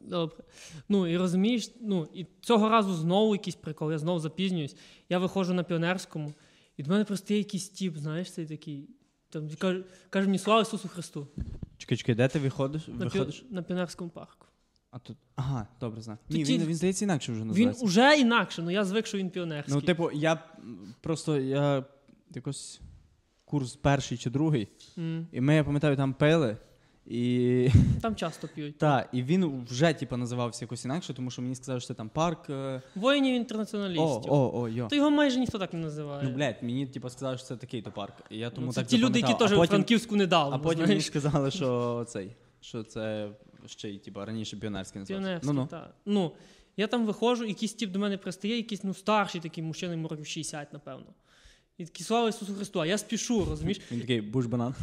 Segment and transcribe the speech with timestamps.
[0.00, 0.36] Добре.
[0.88, 4.76] Ну і розумієш, ну і цього разу знову якийсь прикол, я знову запізнююсь.
[5.08, 6.32] Я виходжу на піонерському,
[6.76, 8.88] і до мене просто є якийсь тіп, знаєш, цей такий.
[9.30, 11.28] Там каже, каже мені слава Ісусу Христу
[11.76, 12.88] Чекай, чекай, де ти виходиш?
[12.88, 13.40] на, виходиш?
[13.40, 13.54] пі...
[13.54, 14.46] на піонерському парку.
[14.90, 15.16] А тут.
[15.36, 16.18] Ага, добре, знаю.
[16.28, 17.80] Ні, ті- він, він здається інакше вже називається.
[17.80, 19.74] Він уже інакше, ну я звик, що він піонерський.
[19.74, 20.44] Ну, типу, я
[21.00, 21.84] просто я
[22.34, 22.80] якось
[23.44, 24.68] курс перший чи другий,
[24.98, 25.26] М.
[25.32, 26.56] і ми, я пам'ятаю, там пили.
[27.06, 27.68] І
[28.02, 28.78] Там часто п'ють.
[28.78, 32.08] та, і він вже типу, називався якось інакше, тому що мені сказали, що це там
[32.08, 32.50] парк.
[32.50, 34.32] е, Воїнів інтернаціоналістів.
[34.32, 34.86] о, о, йо.
[34.88, 36.28] То його майже ніхто так не називає.
[36.28, 38.14] Ну, блядь, мені типу, сказали, що це такий то парк.
[38.30, 39.48] І я тому Ну, це так ті люди, які запам'ятав.
[39.48, 40.54] теж а потім, Франківську не дали.
[40.54, 41.06] а потім мені знаєш.
[41.06, 43.28] сказали, що цей, що це
[43.66, 45.24] ще й типу, раніше піонерський називався.
[45.26, 45.66] Піонерський, Ну, ну.
[45.66, 45.94] так.
[46.06, 46.32] Ну,
[46.76, 50.26] я там виходжу, якийсь тип до мене пристає, якийсь ну, старший такий мужчина, йому років
[50.26, 51.06] 60, напевно.
[51.78, 53.80] І такий слава Ісусу Христу, а я спішу, розумієш?
[53.92, 54.74] Він такий буш банан.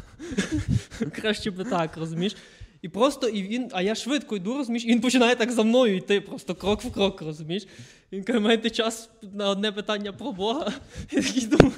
[1.16, 2.36] Краще би так, розумієш?
[2.84, 5.96] І просто, і він, а я швидко йду, розумієш, і він починає так за мною
[5.98, 7.68] йти, просто крок в крок, розумієш?
[8.12, 10.72] Він каже, маєте час на одне питання про Бога.
[11.12, 11.74] Я такий думаю,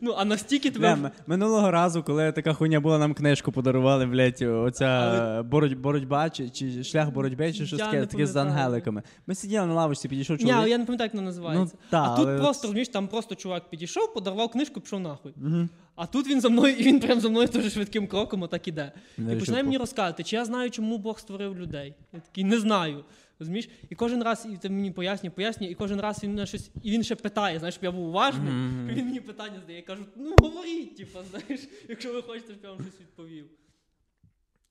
[0.00, 0.92] ну, а настільки тебе.
[0.92, 6.30] М- минулого разу, коли така хуйня була, нам книжку подарували, блядь, оця Але- бороть, боротьба,
[6.30, 9.02] чи, чи шлях боротьби, чи щось таке, таке з ангеликами.
[9.26, 10.56] Ми сиділи на лавочці, підійшов чоловік.
[10.58, 11.76] але я не пам'ятаю, як вона називається.
[11.82, 15.32] Ну, та, а тут але- просто, розумієш, там просто чувак підійшов, подарував книжку, пішов нахуй.
[15.36, 15.68] Мгм.
[15.96, 18.92] А тут він за мною, і він прям за мною дуже швидким кроком отак іде.
[19.18, 21.94] Не І починає мені розказувати, чи я знаю, чому Бог створив людей.
[22.12, 23.04] Я такий не знаю.
[23.38, 23.68] Розумієш?
[23.90, 26.90] І кожен раз і ти мені пояснює, пояснює, і кожен раз він мене щось, і
[26.90, 28.52] він ще питає, знаєш, щоб я був уважний.
[28.90, 29.78] І він мені питання задає.
[29.78, 33.46] Я кажу, ну говоріть, типу, знаєш, якщо ви хочете, щоб я вам щось відповів.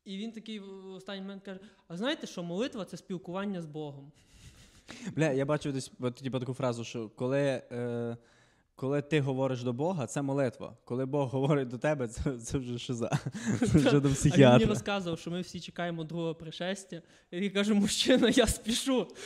[0.05, 4.11] І він такий в останній момент каже: А знаєте, що молитва це спілкування з Богом.
[5.15, 8.17] Бля, я бачив десь от, типу, таку фразу, що коли, е,
[8.75, 10.77] коли ти говориш до Бога, це молитва.
[10.85, 13.09] Коли Бог говорить до тебе, це, це вже шиза.
[13.59, 17.01] Це вже до А він мені розказував, що ми всі чекаємо другого пришестя.
[17.31, 19.07] І каже, мужчина, я спішу.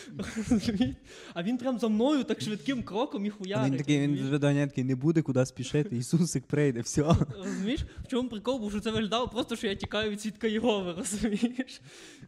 [1.33, 3.71] А він прям за мною так швидким кроком і хуярить.
[3.71, 7.03] Він такий, він такий, не буде куди спішити, Ісусик прийде, все.
[7.37, 10.93] Розумієш, в чому прикол, був, що це виглядало просто, що я тікаю від свідка Єгови,
[10.97, 11.81] розумієш?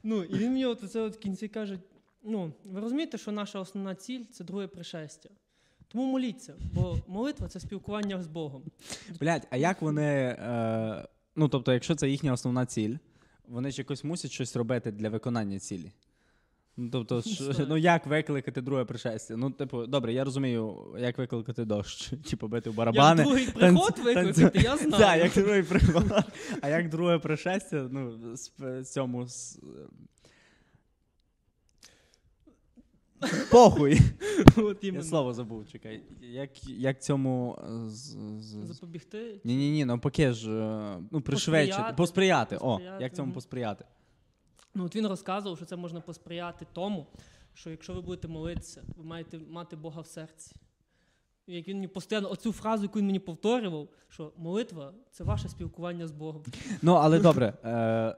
[0.03, 1.79] Ну, і він мені от це от в кінці каже:
[2.23, 5.29] ну, ви розумієте, що наша основна ціль це друге пришестя.
[5.91, 8.63] Тому моліться, бо молитва це спілкування з Богом.
[9.19, 10.05] Блять, а як вони.
[10.39, 12.95] Е, ну, тобто, якщо це їхня основна ціль,
[13.47, 15.91] вони ж якось мусять щось робити для виконання цілі.
[16.77, 17.65] Ну, тобто, знаю.
[17.69, 19.37] ну як викликати друге пришестя?
[19.37, 23.21] Ну, типу, добре, я розумію, як викликати дощ, чи побити в барабани.
[23.23, 25.03] Як другий приход викликати, я знаю.
[25.03, 26.03] Так, як другий приход.
[26.61, 29.27] А як друге пришестя, ну, з з цьому.
[29.27, 29.59] з-
[33.51, 33.99] Похуй.
[34.57, 35.03] От Я іменно.
[35.05, 36.03] слово забув, чекай.
[36.21, 37.57] Як, як цьому.
[37.85, 39.41] е, з- з- Запобігти.
[39.43, 41.95] ні, ні, ні, навпаки ж, е, ну, пришвидшити, Посприяти.
[41.97, 42.55] посприяти.
[42.55, 43.33] О, Посприяти, як цьому мгм.
[43.35, 43.85] посприяти?
[44.75, 47.07] Ну, от він розказував, що це можна посприяти тому,
[47.53, 50.55] що якщо ви будете молитися, ви маєте мати Бога в серці.
[51.47, 55.49] І як він мені постійно, оцю фразу, яку він мені повторював, що молитва це ваше
[55.49, 56.43] спілкування з Богом.
[56.81, 57.53] Ну, але добре.
[57.63, 58.15] Е,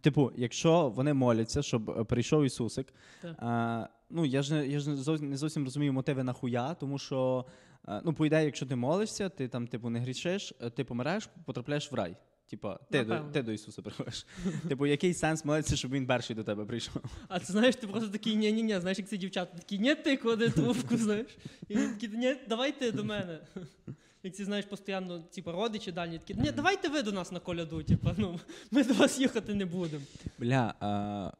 [0.00, 3.36] типу, якщо вони моляться, щоб е, прийшов Ісусик, Так.
[3.42, 6.98] е, ну я ж не я ж не зовсім, не зовсім розумію мотиви нахуя, тому
[6.98, 7.46] що,
[7.88, 11.28] е, ну, по ідеї, якщо ти молишся, ти там, типу, не грішиш, е, ти помираєш,
[11.44, 12.16] потрапляєш в рай.
[12.50, 14.26] Типа, ти до, ти до Ісуса приходиш.
[14.68, 17.02] типу, який сенс молитися, щоб він перший до тебе прийшов?
[17.28, 20.50] А ти знаєш, ти просто такий ні-ні-ні, знаєш, як ці дівчата такі, ні, ти клади
[20.50, 21.26] трубку, знаєш.
[21.68, 23.38] І він такий, ні, давайте до мене.
[24.22, 27.82] Як ці, знаєш, постійно, типу, родичі дальні такі, ні, давайте ви до нас на коляду,
[27.82, 28.40] типу, ну,
[28.70, 30.04] ми до вас їхати не будемо.
[30.38, 31.30] Бля, а...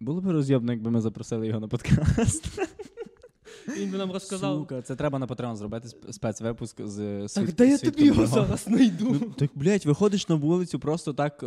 [0.00, 2.48] було б роз'єбно, якби ми запросили його на подкаст.
[3.78, 4.58] Він би нам розказав.
[4.58, 8.26] Сука, це треба на Patreon зробити сп- спецвипуск з Так, світ- де я тобі його
[8.26, 9.16] зараз знайду?
[9.20, 11.46] Ну, так, блядь, виходиш на вулицю, просто так е,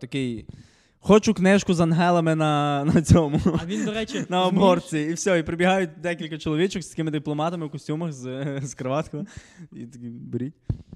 [0.00, 0.46] такий.
[1.08, 3.40] Хочу книжку з ангелами на, на цьому.
[3.62, 7.66] А він, до речі, На обгорці, і все, і прибігають декілька чоловічок з такими дипломатами
[7.66, 9.26] в костюмах з, з кроватками.
[9.72, 10.54] І такі беріть.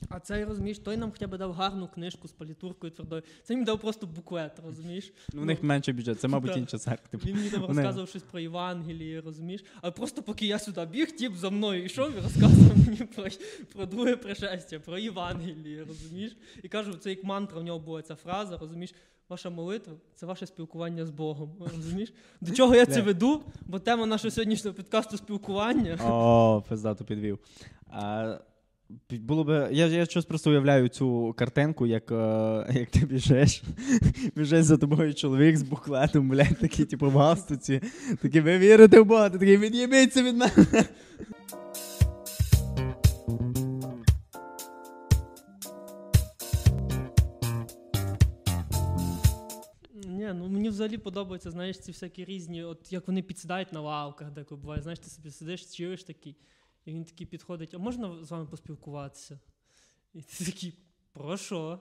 [0.08, 3.22] А цей розумієш, той нам хоча б дав гарну книжку з палітуркою твердою.
[3.42, 5.12] Це їм дав просто буклет, розумієш?
[5.32, 7.08] Ну, у них менший бюджет, це, мабуть, інша церква.
[7.10, 7.26] Типу.
[7.26, 9.64] Він мені там розказував щось про Євангеліє, розумієш?
[9.80, 13.24] А просто поки я сюди біг, тіп за мною йшов і розказував мені про,
[13.74, 16.36] про друге пришестя, про Євангеліє, розумієш?
[16.62, 18.94] І кажу, це як мантра в нього була ця фраза, розумієш?
[19.32, 21.50] Ваша молитва це ваше спілкування з Богом.
[21.76, 22.12] Розумієш?
[22.40, 23.42] До чого я це веду?
[23.66, 25.98] Бо тема нашого сьогоднішнього підкасту спілкування.
[26.04, 27.38] О, пиздато підвів.
[27.90, 28.34] А,
[29.10, 32.14] було би, я, я щось просто уявляю цю картинку, як, е,
[32.80, 33.62] як ти біжиш,
[34.36, 37.80] біжиш за тобою чоловік з буклетом, блядь, такий, типу, в галстуці.
[38.22, 39.30] Такий, ви вірите в Бога?
[39.30, 40.52] Ти такий, від'їбіться від мене.
[50.62, 54.82] Мені взагалі подобаються, знаєш, ці всякі різні, от як вони підсідають на лавках, де буває.
[54.82, 56.36] Знаєш, ти собі сидиш, чуєш такий,
[56.84, 59.40] і він такий підходить, а можна з вами поспілкуватися?
[60.14, 60.78] І ти такий,
[61.12, 61.80] про що?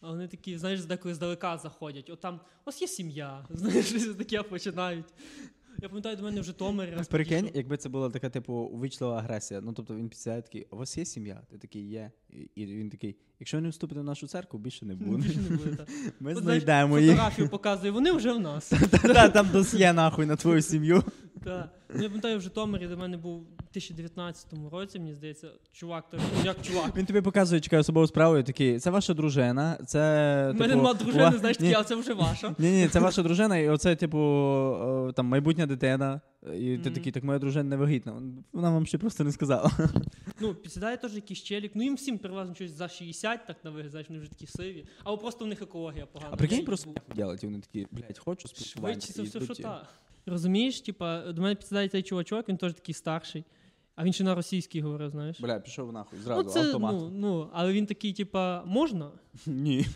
[0.00, 2.10] А вони такі, знаєш, деколи здалека заходять.
[2.10, 5.06] От там, ось є сім'я, знаєш, щось таке починають.
[5.82, 7.56] Я пам'ятаю, до мене в Житомирі раз Прикинь, підійшов.
[7.56, 9.60] якби це була така, типу, увічлива агресія.
[9.60, 11.40] Ну, тобто він підсідає такий, у вас є сім'я?
[11.50, 12.10] Ти такий, є.
[12.30, 15.22] І, і він такий, якщо ви не вступите в нашу церкву, більше не буде.
[15.26, 15.88] Більше не буде, так.
[16.20, 17.10] Ми От, знаєш, знайдемо їх.
[17.10, 18.72] Фотографію показує, вони вже в нас.
[19.02, 21.04] Та там досьє нахуй на твою сім'ю.
[21.50, 21.68] Так.
[21.94, 26.20] Ну, я пам'ятаю, в Житомирі до мене був у 2019 році, мені здається, чувак, теж,
[26.38, 26.96] ну, як чувак.
[26.96, 29.98] Він тобі показує, чекає особову справу і такий, це ваша дружина, це.
[30.50, 32.54] У мене типу, нема ва- дружини, знаєш, Ні, такі, це вже ваша.
[32.58, 34.18] Ні, ні, це ваша дружина, і оце, типу,
[35.16, 36.20] там майбутня дитина.
[36.46, 36.92] І ти Мгм.
[36.94, 38.22] такий, так моя дружина не вагітна.
[38.52, 39.70] Вона вам ще просто не сказала.
[40.40, 41.72] Ну, підсідає теж якийсь челік.
[41.74, 44.84] Ну їм всім переважно щось за 60, так на вигляд, знаєш, вони вже такі сиві.
[45.04, 46.30] Або просто в них екологія погана.
[46.32, 47.00] А прикинь, просто їбу.
[47.16, 48.94] делать, вони такі, блядь, хочу спілкування.
[48.94, 49.86] Швидше це і все, йдуть, що і- так.
[50.26, 53.44] Розумієш, типа, до мене підсідає цей чувачок, він теж такий старший.
[53.96, 55.40] А він ще на російській говорив, знаєш.
[55.40, 56.92] Бля, пішов нахуй, ну, зразу, це, автомат.
[56.92, 59.10] ну, ну, але він такий, типа, можна?
[59.46, 59.86] Ні.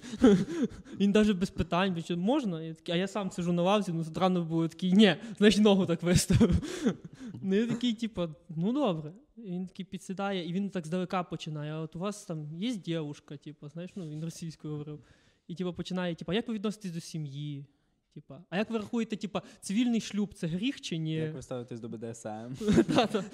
[1.00, 2.62] Він навіть без питань, що, можна?
[2.62, 5.86] Я такий, а я сам сижу на лавці, ну рано було такий, ні, значить ногу
[5.86, 6.50] так виставив.
[7.42, 9.12] Ну я такий, типа, ну добре.
[9.36, 11.72] І він такий підсідає, і він так здалека починає.
[11.72, 15.00] А от у вас там є дівушка, типа, знаєш, ну він російською говорив.
[15.48, 17.66] І типа починає, типа, як ви відноситесь до сім'ї?
[18.14, 21.14] Типа, а як ви рахуєте, типа, цивільний шлюб це гріх чи ні?
[21.14, 22.54] Як ви ставитесь до БДСМ?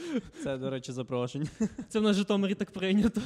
[0.43, 1.47] Це, до речі, запрошення.
[1.89, 3.21] Це в нас в Житомирі так прийнято.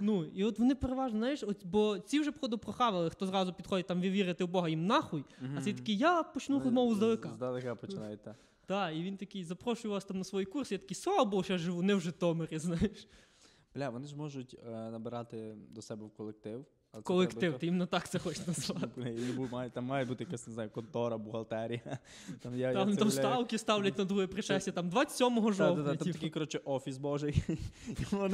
[0.00, 3.86] ну, і от вони переважно, знаєш, от, бо ці вже, походу, прохавали, хто зразу підходить
[3.86, 5.24] там, ви вірите в Бога їм нахуй,
[5.56, 7.28] а цей такий, я почну розмову здалека.
[7.36, 8.36] Здалека починають, так.
[8.66, 11.52] Так, і він такий, запрошую вас там на свій курс, я такий, слава Богу, що
[11.52, 13.08] я живу не в Житомирі, знаєш.
[13.74, 16.66] Бля, вони ж можуть е, набирати до себе в колектив.
[16.92, 19.16] А це Колектив, ти іменно так це хочеш назвати.
[19.72, 21.80] Там має бути якась, не знаю, контора, бухгалтерія.
[22.40, 25.84] Там, я, Там, я там ставки ставлять на друге пришестя, там 27 Та, та, жовтня.
[25.84, 26.12] та, Там типу.
[26.12, 27.44] такий, коротше, офіс божий.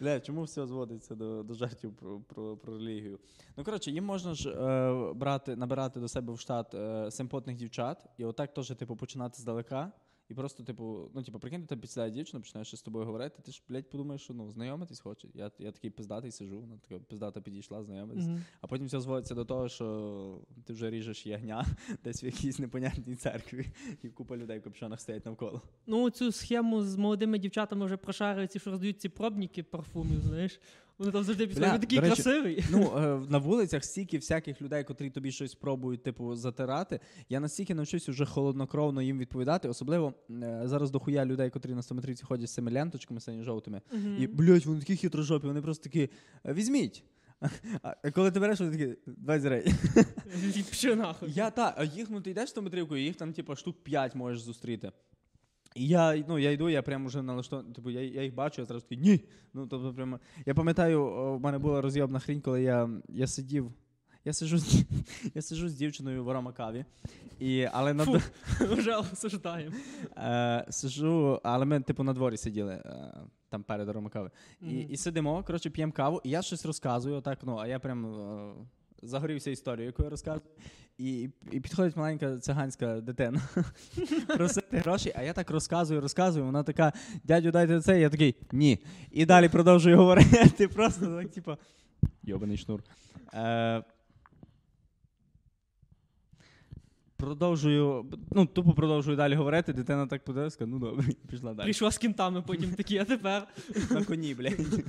[0.00, 3.18] Бля, чому все зводиться до, до жартів про, про, про релігію?
[3.56, 8.06] Ну, коротше, їм можна ж е, брати, набирати до себе в штат е, симпотних дівчат,
[8.18, 9.92] і отак теж, типу, починати здалека.
[10.34, 13.52] І просто, типу, ну, типу, прикинь, ти підсідає дівчина, починає щось з тобою говорити, ти
[13.52, 15.28] ж, блядь, подумаєш, що ну, знайомитись хоче.
[15.34, 18.24] Я, я такий пиздатий сиджу, вона така пиздата підійшла, знайомитись.
[18.24, 18.44] Мгм.
[18.60, 21.66] А потім все зводиться до того, що ти вже ріжеш ягня
[22.04, 23.66] десь в якійсь непонятній церкві,
[24.02, 25.62] і купа людей в капюшонах стоять навколо.
[25.86, 30.60] Ну, цю схему з молодими дівчатами вже прошарюють що роздають ці пробники парфумів, знаєш.
[30.98, 32.64] Вони там завжди підходять, Бля, такий речі, красивий.
[32.70, 37.00] Ну, е, на вулицях стільки всяких людей, котрі тобі щось пробують, типу, затирати.
[37.28, 39.68] Я настільки навчусь уже холоднокровно їм відповідати.
[39.68, 43.80] Особливо е, зараз дохуя людей, котрі на 100 метрівці ходять з цими ленточками синьо-жовтими.
[43.92, 44.16] Мгм.
[44.20, 46.08] І, блядь, вони такі хитрожопі, вони просто такі,
[46.46, 47.04] «Е, візьміть.
[47.82, 49.74] А коли ти береш, вони такі, давай зрей.
[50.84, 51.32] І нахуй.
[51.32, 54.42] Я та, а їх, ну ти йдеш 100 метрівкою, їх там, типу, штук 5 можеш
[54.42, 54.92] зустріти.
[55.74, 58.66] І я, ну, я йду, я прямо вже налаштований, типу, я, я їх бачу, я
[58.66, 59.20] зразу такий, ні.
[59.54, 61.04] Ну, тобто, прямо, я пам'ятаю,
[61.36, 63.72] в мене була розйобна хрінь, коли я, я сидів,
[64.24, 64.84] я сиджу, з,
[65.34, 66.84] я сиджу з дівчиною в аромакаві,
[67.38, 68.20] і, але на, Фу.
[68.60, 69.76] Вже осуждаємо.
[70.16, 73.14] е, сиджу, але ми, типу, на дворі сиділи, е,
[73.48, 74.30] там перед аромакави.
[74.60, 78.06] І, і сидимо, коротше, п'ємо каву, і я щось розказую, отак, ну, а я прям
[78.06, 78.52] е,
[79.04, 80.42] загорівся історією, яку я розказую.
[80.98, 83.40] І, і підходить маленька циганська дитина
[84.36, 86.46] просити гроші, а я так розказую, розказую.
[86.46, 86.92] Вона така,
[87.24, 88.00] дядю, дайте це.
[88.00, 88.78] Я такий, ні.
[89.10, 90.68] І далі продовжую говорити.
[90.68, 91.56] Просто так, типу,
[92.22, 92.82] йобаний шнур.
[93.34, 93.82] Е,
[97.16, 101.64] Продовжую, ну, тупо продовжую далі говорити, дитина так подивилася, ну добре, пішла далі.
[101.64, 103.46] Прийшла з кінтами потім такі, а тепер.
[103.90, 104.84] На коні, блядь.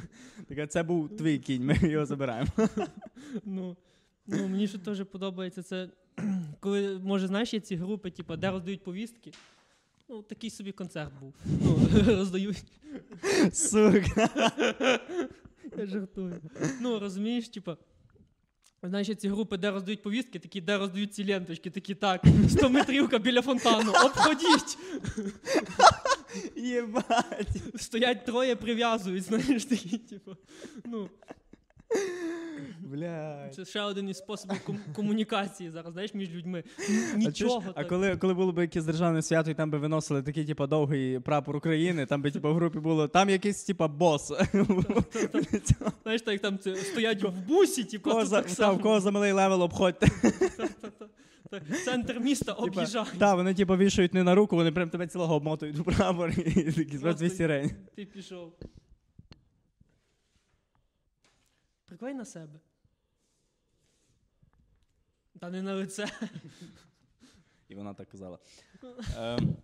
[0.47, 2.49] Така, це був твій кінь, ми його забираємо.
[3.45, 3.77] Ну,
[4.27, 5.89] ну мені ще теж подобається це,
[6.59, 9.31] коли, може, знаєш, є ці групи, типу, де роздають повістки.
[10.09, 11.33] Ну, такий собі концерт був.
[11.61, 12.63] Ну, роздають.
[13.53, 14.29] Сука.
[15.77, 16.41] Я жартую.
[16.81, 17.77] Ну, розумієш, типа.
[18.83, 23.17] Знаєш, ці групи, де роздають повістки, такі, де роздають ці ленточки, такі так, 100 метрівка
[23.17, 24.77] біля фонтану, обходіть!
[26.55, 27.47] Єбать.
[27.75, 30.35] Стоять троє, прив'язують, знаєш, такі, типу.
[30.85, 31.09] Ну,
[32.79, 33.53] Блядь.
[33.55, 36.63] це ще один із способів ком- комунікації зараз, знаєш, між людьми.
[37.15, 37.87] Н- А, чуєш, а так.
[37.87, 41.55] коли, коли було б якесь державне свято, і там би виносили такий, типу, довгий прапор
[41.55, 44.31] України, там би типу, в групі було, там якийсь, типу, бос.
[46.03, 48.77] Знаєш, так там це, стоять в бусі, типу, Кого тут за, так та, само.
[48.77, 50.07] в кого за малий level обходьте.
[50.57, 51.05] Та-та-та.
[51.49, 53.09] Так, Центр міста об'їжджають.
[53.19, 56.71] Так, вони типу вішають не на руку, вони прям тебе цілого обмотують у прапор і
[56.71, 57.69] такі з Просто-.
[57.95, 58.53] Ти пішов.
[61.95, 62.59] Приклей на себе.
[65.39, 66.07] Та не на лице.
[67.69, 68.39] І вона так казала.
[69.17, 69.57] Ем,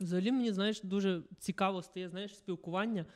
[0.00, 3.06] Взагалі, мені, знаєш, дуже цікаво стає, знаєш, спілкування.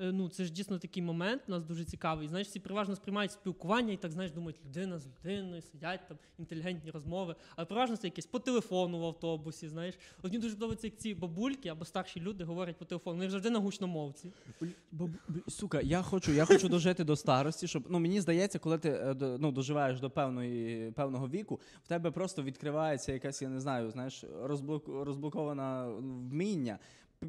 [0.00, 2.28] Е, Ну, це ж дійсно такий момент, у нас дуже цікавий.
[2.28, 6.90] Знаєш, всі переважно сприймають спілкування і так, знаєш, думають, людина з людиною, сидять там, інтелігентні
[6.90, 7.34] розмови.
[7.56, 9.94] Але переважно це якесь по телефону в автобусі, знаєш.
[10.18, 13.16] От мені дуже подобається, як ці бабульки або старші люди говорять по телефону.
[13.16, 14.32] Вони завжди на гучномовці.
[14.92, 18.78] Бо, б- сука, я хочу, я хочу дожити до старості, щоб ну мені здається, коли
[18.78, 23.60] ти е, ну, доживаєш до певної певного віку, в тебе просто відкривається якась, я не
[23.60, 25.88] знаю, знаєш, розблок, розблокована
[26.30, 26.78] вміння.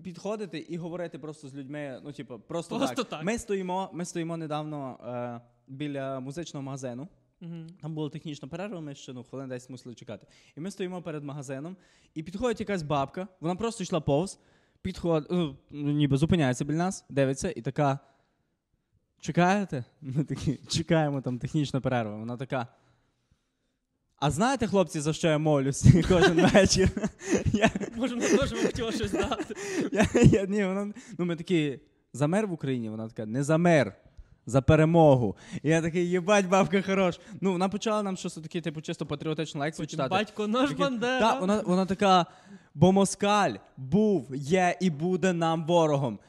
[0.03, 2.01] Підходити і говорити просто з людьми.
[2.03, 3.24] Ну, типу, просто, Просто так.
[3.24, 7.07] Ми стоїмо, ми стоїмо недавно е, біля музичного магазину.
[7.41, 7.51] Угу.
[7.81, 10.27] Там була технічна перерва, ми ще ну, хвилин 10 мусили чекати.
[10.57, 11.77] І ми стоїмо перед магазином,
[12.13, 14.39] і підходить якась бабка, вона просто йшла повз,
[14.81, 18.00] підходить, ну, ніби зупиняється біля нас, дивиться, і така.
[19.19, 19.83] Чекаєте?
[20.01, 22.17] Ми такі, чекаємо, там технічна перерва.
[22.17, 22.67] Вона така.
[24.21, 26.89] А знаєте, хлопці, за що я молюсь кожен вечір?
[27.53, 29.55] Я, Може, вона теж вам хотіла щось дати.
[29.91, 31.79] я, я, ні, вона, ну, ми такі,
[32.13, 32.89] за мир в Україні?
[32.89, 33.93] Вона така, не за мир,
[34.45, 35.35] за перемогу.
[35.63, 37.19] І я такий, єбать, бабка хорош.
[37.41, 40.09] Ну, вона почала нам щось таке, типу, чисто патріотичну лекцію читати.
[40.09, 41.19] батько наш Бандера.
[41.19, 42.25] Та, вона, вона така,
[42.73, 46.19] бо москаль був, є і буде нам ворогом.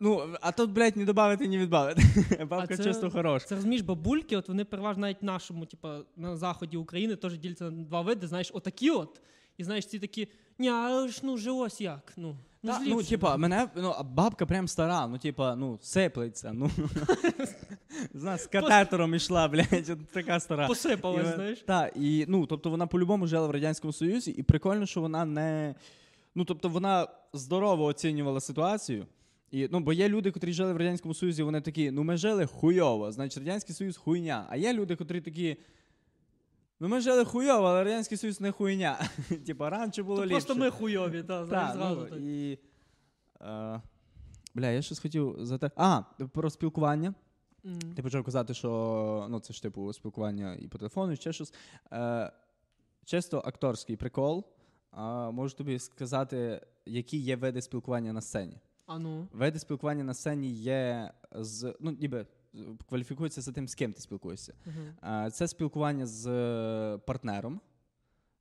[0.00, 2.02] Ну, а тут, блядь, не додати, ні відбавити.
[2.50, 3.44] Бабка це- чисто хорош.
[3.44, 7.84] Це розумієш, бабульки, от вони переважно навіть нашому, типа, на заході України теж діляться на
[7.84, 9.20] два види, знаєш, отакі от.
[9.58, 12.12] І знаєш, ці такі, ні, але ж ну жилось як.
[12.16, 16.52] Ну, ну, Та, ну, типа, мене, ну, а бабка прям стара, ну, типа, ну, сиплеться,
[16.52, 16.70] ну.
[18.14, 20.66] Знаєш, з катетером йшла, блядь, от така стара.
[20.66, 21.60] посипалась, І, знаєш.
[21.66, 25.74] Так, і ну, тобто вона по-любому жила в Радянському Союзі, і прикольно, що вона не.
[26.34, 29.06] Ну, тобто, вона здорово оцінювала ситуацію.
[29.50, 32.46] І, ну, бо є люди, котрі жили в Радянському Союзі, вони такі, ну ми жили
[32.46, 34.46] хуйово, значить Радянський Союз хуйня.
[34.48, 35.56] А є люди, котрі такі.
[36.80, 39.08] Ну ми жили хуйово, але Радянський Союз не хуйня.
[39.46, 40.32] Типа, раніше було То ліпше.
[40.32, 42.18] просто ми хуйові, та, Так, зразу ну, так.
[42.20, 42.58] і,
[43.40, 43.80] е,
[44.54, 45.70] бля, я щось хотів за те.
[45.76, 46.02] А,
[46.32, 47.14] про спілкування.
[47.64, 47.78] М.
[47.96, 51.54] Ти почав казати, що ну, це ж типу спілкування і по телефону, і ще щось.
[51.92, 52.32] Е,
[53.04, 54.44] чисто акторський прикол.
[54.90, 58.56] А, можу тобі сказати, які є види спілкування на сцені.
[58.88, 59.28] А ну.
[59.32, 61.74] Види спілкування на сцені є з.
[61.80, 62.26] Ну, ніби
[62.88, 64.54] кваліфікується за тим, з ким ти спілкуєшся.
[65.04, 67.60] Е, це спілкування з е, партнером.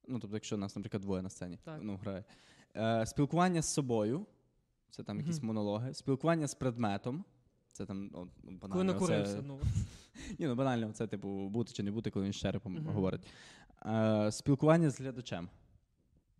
[0.07, 1.79] Ну, тобто, якщо нас, наприклад, двоє на сцені Так.
[1.81, 2.23] ну, грає.
[2.75, 4.25] Е, спілкування з собою.
[4.89, 5.47] Це там якісь Мгм.
[5.47, 5.93] монологи.
[5.93, 7.25] Спілкування з предметом.
[7.71, 8.69] Це там ну, банально.
[8.69, 9.59] Коли накурився, це- ну.
[10.39, 12.85] ні, ну банально, це типу бути чи не бути, коли він з черепом Мгм.
[12.85, 13.21] говорить.
[13.85, 15.49] Е, спілкування з глядачем.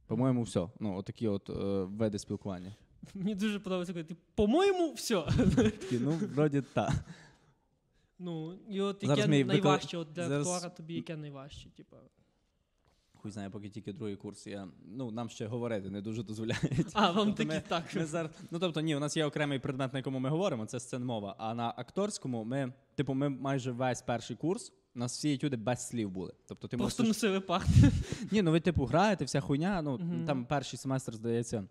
[0.07, 0.67] По-моєму, все.
[0.79, 2.75] Ну, отакі от е, види спілкування.
[3.13, 5.21] Мені дуже подобається, коли ти, по-моєму, все.
[5.55, 6.91] Такі, ну, вроді так.
[8.19, 11.97] Ну, і от Зараз яке ми найважче от для зараз- актора тобі, яке найважче, типа.
[13.21, 14.47] Хуй знає, поки тільки другий курс.
[14.47, 16.87] Я, ну, нам ще говорити не дуже дозволяють.
[16.93, 17.95] А, вам Тобто такі ми- так.
[17.95, 20.79] Ми зараз, ну тобто, ні, у нас є окремий предмет, на якому ми говоримо, це
[20.79, 21.35] сценмова.
[21.39, 24.73] А на акторському ми, типу, ми майже весь перший курс.
[24.95, 26.33] У нас всі етюди без слів були.
[26.47, 27.15] Тобто ти Просто мусиш...
[27.17, 27.91] носили пахти.
[28.31, 29.81] Ні, ну ви типу граєте, вся хуйня.
[29.81, 30.25] Ну Мгм.
[30.25, 31.63] там перший семестр, здається,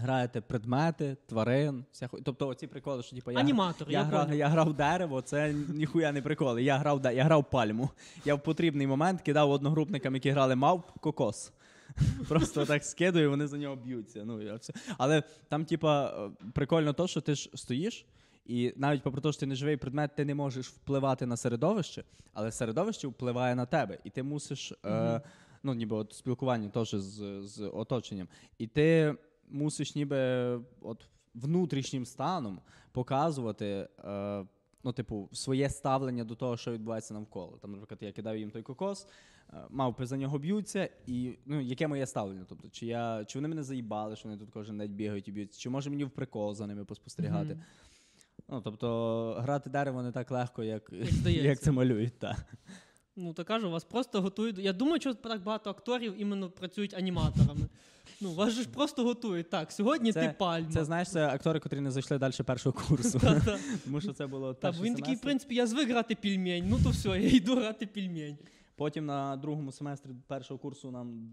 [0.00, 2.22] граєте предмети, тварин, вся хуйня.
[2.24, 3.38] Тобто оці приколи, що типу я.
[3.38, 6.62] Аніматор, Я, я, грав, я грав дерево, це ніхуя не приколи.
[6.62, 7.90] Я грав, я грав пальму.
[8.24, 11.52] Я в потрібний момент кидав одногрупникам, які грали мавп, кокос.
[12.28, 14.22] Просто так скидую, вони за нього б'ються.
[14.24, 14.72] Ну, я все.
[14.98, 18.06] Але там, типа, е, прикольно то, що ти ж стоїш,
[18.46, 22.04] і навіть попри те, що ти не живий предмет, ти не можеш впливати на середовище,
[22.34, 23.98] але середовище впливає на тебе.
[24.04, 25.20] І ти мусиш, е,
[25.62, 28.28] ну, ніби от спілкування теж з, з оточенням.
[28.58, 29.14] І ти
[29.50, 30.18] мусиш ніби
[30.80, 32.60] от внутрішнім станом
[32.92, 33.88] показувати.
[34.04, 34.44] Е,
[34.84, 37.58] Ну, типу, своє ставлення до того, що відбувається навколо.
[37.62, 39.06] Там, наприклад, я кидаю їм той кокос,
[39.52, 42.44] е, мавпи за нього б'ються, і ну, яке моє ставлення?
[42.48, 45.60] Тобто, чи я чи вони мене заїбали, що вони тут кожен день бігають і б'ються,
[45.60, 47.54] чи може мені в прикол за ними поспостерігати?
[47.54, 47.62] Мгм.
[48.48, 50.92] Ну, тобто, грати дерево не так легко, як,
[51.24, 52.18] Як як це малюють.
[52.18, 52.36] Так.
[53.16, 54.58] Ну, то кажу, вас просто готують.
[54.58, 57.68] Я думаю, що так багато акторів іменно працюють аніматорами.
[58.20, 59.50] Ну, вас же ж просто готують.
[59.50, 60.70] Так, сьогодні Це- ти пальма.
[60.72, 63.18] Це знаєш, це актори, котрі не зайшли далі першого курсу.
[63.20, 63.58] Та-та.
[63.84, 65.22] Тому що це було Та, перший він такий, в семестр.
[65.24, 66.64] принципі, я звик грати пельмень.
[66.68, 68.36] Ну то все, я йду грати пельмень.
[68.76, 71.30] Потім на другому семестрі першого курсу нам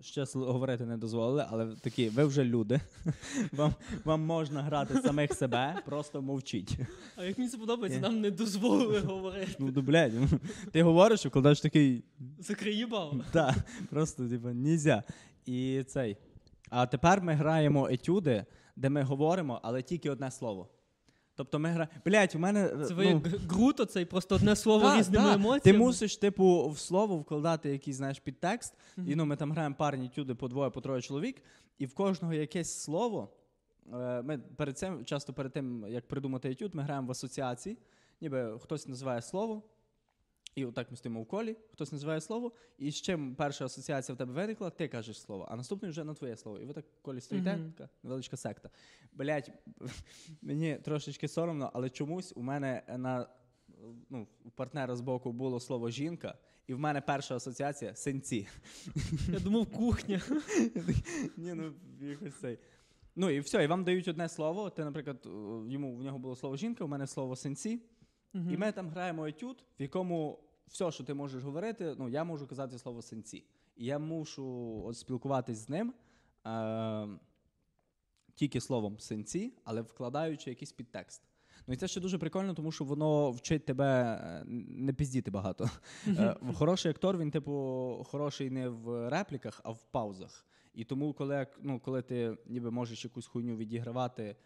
[0.00, 2.80] ще сл- говорити не дозволили, але такі, ви вже люди.
[3.52, 3.74] Вам,
[4.04, 6.76] вам можна грати самих себе, просто мовчіть.
[7.16, 8.02] А як мені це подобається, Ні.
[8.06, 9.56] нам не дозволили говорити.
[9.58, 10.12] Ну, ну, блядь,
[10.72, 12.04] ти говориш, вкладаєш такий.
[12.38, 13.24] Закрий їбало.
[13.32, 13.54] Так,
[13.90, 15.02] просто, типу, нельзя.
[15.50, 16.16] І цей.
[16.70, 18.44] А тепер ми граємо етюди,
[18.76, 20.68] де ми говоримо, але тільки одне слово.
[21.34, 21.92] Тобто ми граємо.
[22.04, 22.66] Блять, у мене.
[22.66, 25.34] е, Це ви ну, як Грут просто одне слово та, різними та.
[25.34, 25.60] емоціями.
[25.60, 28.74] Ти мусиш, типу, в слово вкладати якийсь, знаєш, підтекст.
[28.96, 29.10] Мгм.
[29.10, 31.42] І ну, ми там граємо парні тюди по двоє, по троє чоловік,
[31.78, 33.28] і в кожного якесь слово.
[33.94, 37.78] Е, Ми перед цим, часто перед тим, як придумати етюд, ми граємо в асоціації.
[38.20, 39.62] Ніби хтось називає слово,
[40.54, 44.18] і отак ми стоїмо в колі, хтось називає слово, і з чим перша асоціація в
[44.18, 46.58] тебе виникла, ти кажеш слово, а наступний вже на твоє слово.
[46.58, 47.72] І ви так в колі стоїте, Мгм.
[47.72, 48.70] така невеличка секта.
[49.12, 49.52] Блять,
[50.42, 53.28] мені трошечки соромно, але чомусь у мене на
[54.10, 58.48] ну, у партнера з боку було слово жінка, і в мене перша асоціація синці.
[59.32, 60.20] Я думав, кухня.
[61.36, 62.58] Ні, ну якось цей.
[63.16, 64.70] Ну і все, і вам дають одне слово.
[64.70, 65.18] Ти, наприклад,
[65.68, 67.82] йому в нього було слово жінка, у мене слово синці.
[68.32, 68.52] Мгм.
[68.52, 72.46] І ми там граємо етюд, в якому все, що ти можеш говорити, ну я можу
[72.46, 73.44] казати слово синці.
[73.76, 75.94] І я мушу от, спілкуватись з ним
[76.46, 77.08] е-
[78.34, 81.22] тільки словом синці, але вкладаючи якийсь підтекст.
[81.66, 85.70] Ну і це ще дуже прикольно, тому що воно вчить тебе е, не піздіти багато.
[86.06, 90.46] Е, Хороший актор, він, типу, хороший не в репліках, а в паузах.
[90.74, 94.36] І тому, коли, ну, коли ти ніби можеш якусь хуйню відігравати,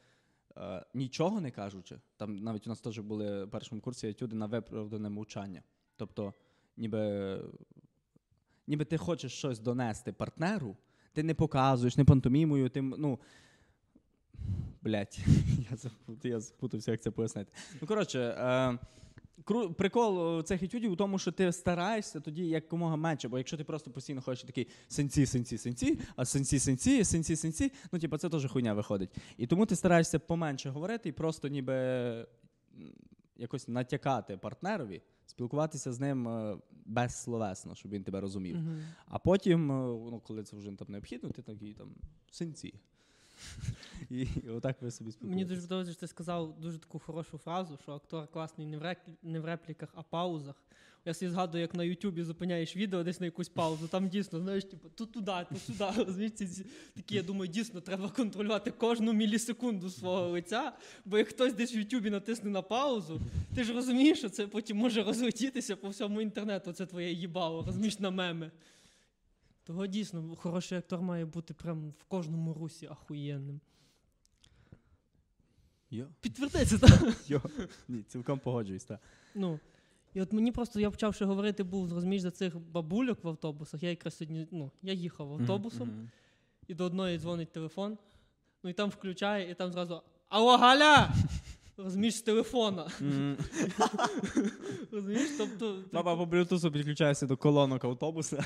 [0.94, 5.08] нічого не кажучи, там навіть у нас теж були в першому курсі етюди на виправдане
[5.08, 5.62] мовчання.
[5.96, 6.34] Тобто,
[6.76, 7.40] ніби,
[8.66, 10.76] ніби ти хочеш щось донести партнеру,
[11.12, 13.18] ти не показуєш, не пантомімою, ти, ну.
[14.82, 15.20] Блять,
[16.24, 17.52] я, запутався, як це пояснити.
[17.80, 18.78] Ну, коротше, е,
[19.76, 23.64] прикол е, цих етюдів у тому, що ти стараєшся тоді якомога менше, бо якщо ти
[23.64, 28.28] просто постійно хочеш такий сенці, сенці, сенці, а сенці, сенці, сенці, сенці, ну, типу, це
[28.28, 29.10] теж хуйня виходить.
[29.36, 31.74] І тому ти стараєшся поменше говорити і просто ніби
[33.36, 38.56] якось натякати партнерові, спілкуватися з ним е, безсловесно, щоб він тебе розумів.
[38.56, 38.82] Мгм.
[39.06, 39.74] А потім, е,
[40.10, 41.88] ну, коли це вже там необхідно, ти такий там
[42.30, 42.74] синці.
[44.14, 45.36] І, отак ви собі спілкуєтесь.
[45.36, 48.82] Мені дуже подобається, що ти сказав дуже таку хорошу фразу, що актор класний не в,
[48.82, 48.98] рек...
[49.22, 50.54] не в репліках, а паузах.
[51.06, 53.88] Я собі згадую, як на Ютубі зупиняєш відео десь на якусь паузу.
[53.88, 56.30] Там дійсно, знаєш, типу, тут туди, тут сюди.
[56.94, 60.72] Такі, я думаю, дійсно треба контролювати кожну мілісекунду свого лиця,
[61.04, 63.20] бо як хтось десь в Ютубі натисне на паузу,
[63.54, 66.72] ти ж розумієш, що це потім може розлетітися по всьому інтернету.
[66.72, 68.50] Це твоє їбало, розумієш, на меми.
[69.64, 73.60] Того дійсно, хороший актор має бути прям в кожному русі ахуєнним.
[75.94, 76.06] Йо.
[76.20, 77.14] Підтвердиться, так?
[77.26, 77.40] Йо.
[77.88, 79.00] Ні, цілком погоджуюсь, так.
[79.34, 79.60] Ну,
[80.14, 83.82] і от мені просто я почав ще говорити, був розумієш, за цих бабульок в автобусах.
[83.82, 86.08] Я якраз сьогодні, ну, я їхав автобусом,
[86.68, 87.98] і до одної дзвонить телефон,
[88.62, 91.12] ну і там включає, і там зразу Алло, Галя!
[91.76, 92.86] Розумієш, з телефона.
[94.92, 95.30] Розумієш?
[95.38, 98.44] Тобто, Баба по блютусу підключається до колонок автобуса.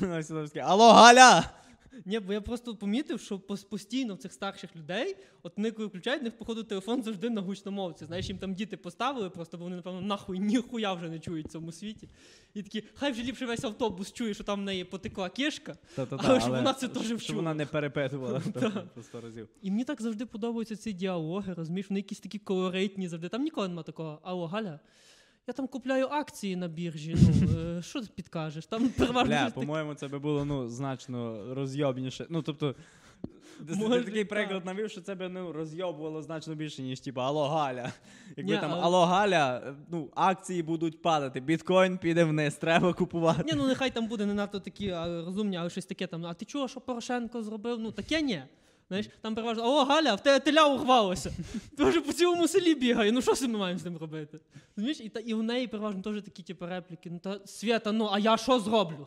[0.62, 1.50] Алло, Галя!
[2.04, 6.20] Ні, бо я просто помітив, що постійно в цих старших людей, от вони коли включають,
[6.20, 8.04] в них, походу, телефон завжди на гучномовці.
[8.04, 11.50] Знаєш, їм там діти поставили, просто бо вони, напевно, нахуй ніхуя вже не чують в
[11.50, 12.08] цьому світі.
[12.54, 15.28] І такі, хай вже ліпше весь автобус чує, що там в неї потекла.
[15.28, 18.40] Та-та-та, Але щоб вона це теж щоб вона не перепитувала
[18.94, 19.48] по сто разів.
[19.62, 23.28] І мені так завжди подобаються ці діалоги, розумієш, вони якісь такі колоритні завжди.
[23.28, 24.18] Там ніколи нема такого.
[24.22, 24.80] Алло, Галя,
[25.46, 27.16] я там купляю акції на біржі.
[27.16, 28.66] Ну, е, що ти підкажеш?
[28.66, 32.26] Там переважно Бля, по-моєму, це би було ну, значно розйобніше.
[32.28, 32.74] Ну, тобто,
[33.66, 37.92] ти такий приклад навів, що це би ну, розйобувало значно більше, ніж типу, Алло, Галя.
[38.36, 43.42] Якби там Алло, Галя, ну, акції будуть падати, біткоін піде вниз, треба купувати.
[43.46, 46.26] Ні, ну нехай там буде не надто такі розумні, але щось таке там.
[46.26, 47.78] А ти чого, що Порошенко зробив?
[47.78, 48.42] Ну таке ні.
[48.88, 51.32] Знаєш, там переважно, о, Галя, в тебе теля урвалося.
[51.76, 53.12] Ти вже по цілому селі бігає.
[53.12, 54.40] Ну що ми маємо з ним робити?
[54.76, 55.00] Розумієш?
[55.00, 57.10] І, та, і в неї переважно теж такі типу, репліки.
[57.10, 59.06] Ну та Свята, ну а я що зроблю?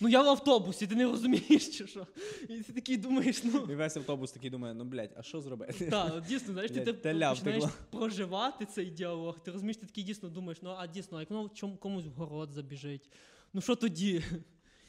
[0.00, 2.06] Ну я в автобусі, ти не розумієш, чи що?
[2.48, 3.68] І ти такий думаєш, ну.
[3.70, 5.90] І весь автобус такий думає, ну блядь, а що зробити?
[5.90, 9.40] Так, дійсно, знаєш, ти, Блядь, ти теля починаєш проживати цей діалог.
[9.40, 11.50] Ти розумієш, ти такий дійсно думаєш, ну а дійсно, а як ну,
[11.80, 13.10] комусь в город забіжить?
[13.52, 14.24] Ну що тоді?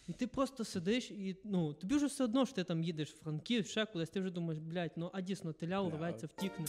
[0.09, 3.23] І ти просто сидиш, і ну тобі вже все одно, що ти там їдеш в
[3.23, 6.65] Франків, ще кудись, ти вже думаєш, блядь, ну а дійсно теля урветься, втікне.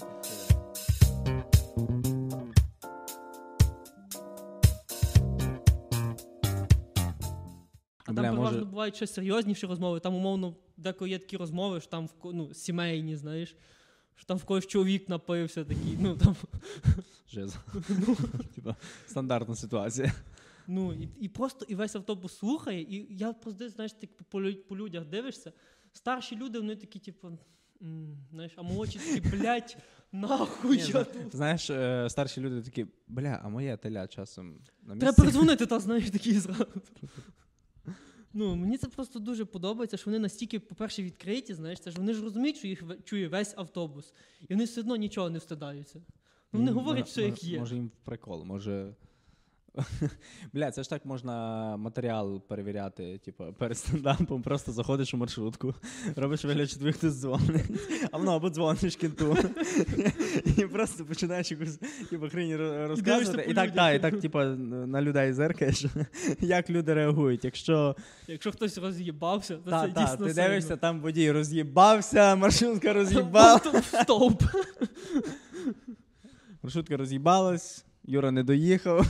[8.06, 10.00] А там переважно може- бувають ще серйозніші розмови.
[10.00, 13.56] Там, умовно, деколи є такі розмови, що там в ну, сімейні, знаєш,
[14.16, 16.36] що там в когось чоловік напився такий, ну там.
[17.32, 17.56] Жиза.
[18.54, 18.76] Типа,
[19.06, 20.12] стандартна ситуація.
[20.72, 24.76] Ну, і, і просто і весь автобус слухає, і я просто знаєш, так по, по
[24.76, 25.52] людях дивишся.
[25.92, 27.38] Старші люди, вони такі, типу,
[28.30, 29.76] знаєш, а молодші такі, блядь,
[30.12, 31.34] нахуй Ні, я тут.
[31.36, 35.20] Знаєш, е, старші люди такі, бля, а моє теля часом на Треба місці.
[35.20, 36.66] передзвонити, та знаєш, такі зразу.
[38.32, 42.14] Ну, мені це просто дуже подобається, що вони настільки, по-перше, відкриті, знаєш, це ж вони
[42.14, 44.12] ж розуміють, що їх чує весь автобус,
[44.48, 46.02] і вони все одно нічого не встидаються.
[46.52, 47.58] Ну, не говорять все, як є.
[47.58, 48.94] Може їм прикол, може.
[50.52, 55.74] Бля, це ж так можна матеріал перевіряти, типу, перед стендапом, просто заходиш у маршрутку,
[56.16, 57.64] робиш вигляд, що тобі хтось дзвонить,
[58.12, 59.36] а воно або дзвониш кінту.
[60.56, 61.78] І просто починаєш якусь
[62.10, 63.50] типу, хрені розказувати.
[63.50, 65.84] І так, так, і так, типу, на людей зеркаєш,
[66.40, 67.44] як люди реагують.
[67.44, 70.48] Якщо Якщо хтось роз'їбався, то це дійсно ти сильно.
[70.48, 73.58] дивишся, там водій роз'їбався, маршрутка роз'їбала.
[73.58, 74.42] Просто в стовп.
[76.62, 79.06] Маршрутка роз'їбалась, Юра не доїхав.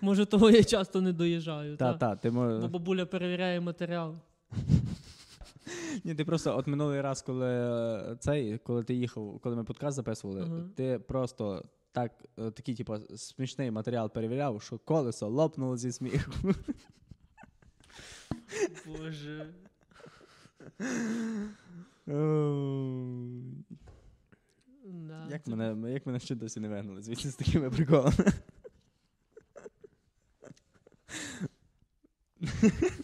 [0.00, 1.76] Може, того я часто не доїжджаю.
[1.76, 1.98] Та, та?
[1.98, 4.14] та, ти мо- Бо бабуля перевіряє матеріал.
[6.04, 9.96] Ні, ти просто от минулий раз, коли е, цей, коли ти їхав, коли ми подкаст
[9.96, 10.62] записували, Ага.
[10.76, 16.32] ти просто так, е, такий, типу, смішний матеріал перевіряв, що колесо лопнуло зі сміху.
[18.86, 19.46] Боже.
[25.30, 28.32] Як мене, як мене ще досі не вигнали звідси з такими приколами.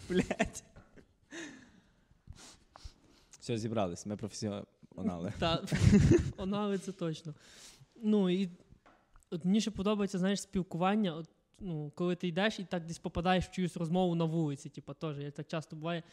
[0.09, 0.63] Блять.
[3.39, 5.33] Все, зібрались, ми професіонали.
[5.39, 5.63] Та,
[6.37, 7.33] онали це точно.
[7.95, 8.49] Ну і
[9.31, 11.15] от мені ще подобається, знаєш, спілкування.
[11.15, 14.93] От, ну, коли ти йдеш і так десь попадаєш в чиюсь розмову на вулиці, типу,
[14.93, 16.03] теж, як так часто буває.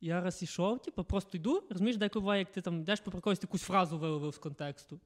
[0.00, 3.42] Я раз ішов, типу, просто йду, розумієш, деколи буває, як ти там йдеш по якусь
[3.42, 5.00] якусь фразу виловив з контексту.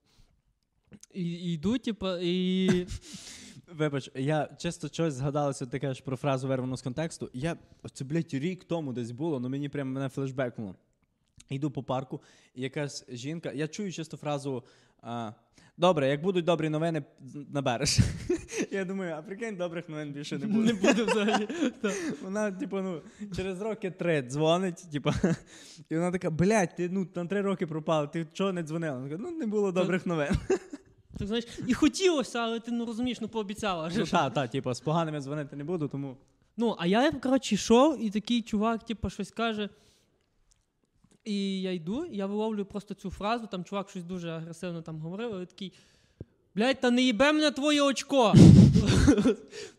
[1.15, 2.87] І, і йду, типу, і.
[3.73, 7.31] Вибач, я чисто щось згадалося, ти кажеш про фразу вирвану з контексту.
[7.33, 7.57] Я
[7.93, 10.75] це, блядь, рік тому десь було, ну мені прямо мене флешбекнуло.
[11.51, 12.23] Йду по парку,
[12.55, 13.53] і якась жінка.
[13.53, 14.65] Я чую чисто фразу.
[15.03, 15.33] А,
[15.77, 17.03] Добре, як будуть добрі новини,
[17.53, 17.99] набереш.
[18.71, 20.73] Я думаю, а прикинь, добрих новин більше не буде.
[20.73, 21.49] Не буде взагалі.
[22.23, 23.03] Вона, типу, ну,
[23.37, 25.11] через роки три дзвонить, типу,
[25.91, 28.95] і вона така, блядь, ти ну, на три роки пропав, ти чого не дзвонила?
[28.95, 30.29] Вона каже, ну не було добрих новин.
[31.23, 33.91] Так, знаєш, і хотілося, але ти ну розумієш, ну пообіцяла.
[33.97, 36.17] Ну, так, так, типу, з поганими дзвонити не буду, тому.
[36.57, 39.69] Ну, а я, коротше, йшов, і такий чувак, типу, щось каже.
[41.25, 45.01] І я йду, і я виловлю просто цю фразу, там чувак щось дуже агресивно там
[45.01, 45.73] говорив, але такий.
[46.55, 48.35] Блять, та не їбе мене твоє очко.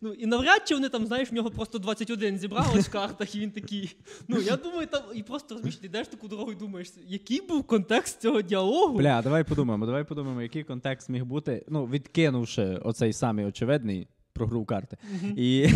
[0.01, 3.39] Ну, і навряд чи вони там, знаєш, в нього просто 21 зібралось в картах, і
[3.39, 3.95] він такий.
[4.27, 7.63] Ну, я думаю, там, і просто розумієш, ти йдеш таку дорогу і думаєш, який був
[7.63, 8.97] контекст цього діалогу?
[8.97, 14.47] Бля, давай подумаємо, давай подумаємо, який контекст міг бути, ну, відкинувши оцей самий очевидний про
[14.47, 14.97] гру в карти.
[15.37, 15.69] І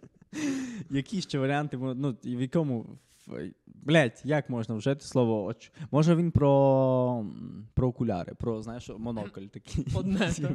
[0.90, 2.86] які ще варіанти, ну, в якому.
[3.26, 5.72] В- Блять, як можна вжити слово оч?
[5.90, 7.26] Може він про,
[7.74, 9.86] про окуляри, про, знаєш, монокль такий.
[9.94, 10.54] Одне, Типу.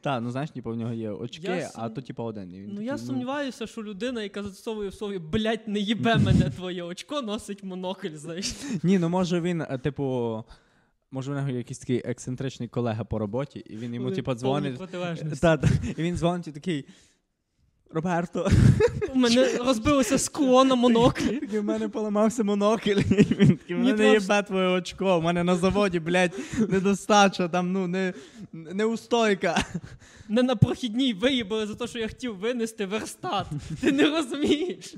[0.00, 2.54] Та, ну знаєш, типу, в нього є очки, Я а сум- то, типу, один.
[2.54, 6.16] І він Ну, такий, я сумніваюся, що людина, яка застосовує в слові блять, не їбе
[6.16, 8.54] мене твоє очко, носить монокль, знаєш.
[8.82, 10.44] Ні, ну може він, е, типу.
[11.14, 14.78] Може, у нього якийсь такий ексцентричний колега по роботі, і він йому, типу, дзвонить.
[15.40, 16.84] Та, та, і він дзвонить і такий.
[17.92, 18.50] Роберто,
[19.14, 21.36] У мене розбилося скло на моноклі.
[21.40, 22.90] такий, в мене поламався монокль.
[22.90, 26.32] Він такий, в мене є твоє очко, в мене на заводі, блядь,
[26.68, 28.12] недостача, там, ну, не,
[28.52, 29.64] неустойка.
[30.28, 33.46] Не на прохідній виїбали за те, що я хотів винести верстат.
[33.80, 34.94] Ти не розумієш.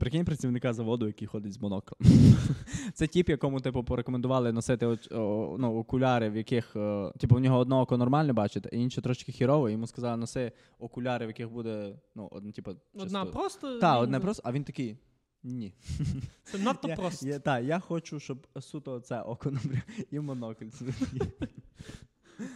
[0.00, 1.98] Прикинь працівника заводу, який ходить з моноклем.
[2.94, 7.40] Це тип, якому, типу, порекомендували носити оч- о, ну, окуляри, в яких, е, типу, в
[7.40, 9.70] нього одне око нормально бачить, а інше трошки хірово.
[9.70, 13.78] Йому сказали, носи окуляри, в яких буде, ну, одне, типу, Одна просто.
[13.78, 14.96] Та, ну, одне просто, а він такий.
[15.42, 15.74] Ні.
[16.44, 17.28] Це надто Я, просто.
[17.28, 20.64] я, та, я хочу, щоб суто це око напрям, і монокль.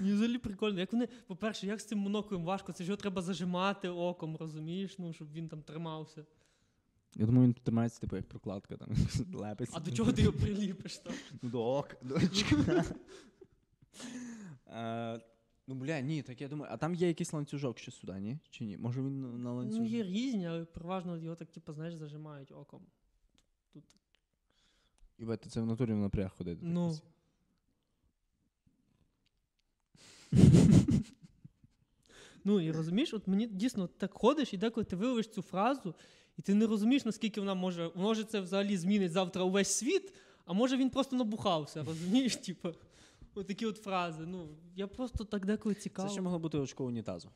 [0.00, 0.80] Мені взагалі прикольно.
[0.80, 4.98] Як вони, по-перше, як з цим моноклем важко, це ж його треба зажимати оком, розумієш?
[4.98, 6.24] Ну, щоб він там тримався.
[7.16, 8.88] Я думаю, він тримається, типу, як прокладка, там
[9.34, 9.76] лепиться.
[9.76, 11.14] А до чого ти його приліпиш там?
[11.42, 12.84] Ну, до ока, до очка.
[14.66, 15.20] Е,
[15.66, 18.38] Ну, бля, ні, так я думаю, а там є якийсь ланцюжок ще сюди, ні?
[18.50, 18.76] Чи ні?
[18.78, 22.82] Може він на Ну, є різні, але переважно його так, типу, знаєш, зажимають оком.
[23.72, 23.84] Тут.
[25.18, 26.60] І це в натурі в напряг ходити.
[26.62, 26.96] Ну.
[32.44, 35.94] Ну і розумієш, от мені дійсно так ходиш, і деколи ти виловиш цю фразу,
[36.38, 37.90] і ти не розумієш, наскільки вона може.
[37.94, 40.12] Може, це взагалі змінить завтра увесь світ,
[40.46, 42.36] а може він просто набухався, розумієш?
[42.36, 42.68] Типу,
[43.34, 44.24] отакі от фрази.
[44.26, 46.08] Ну, я просто так деколи цікаво.
[46.08, 47.28] Це ще могло бути очко унітазу.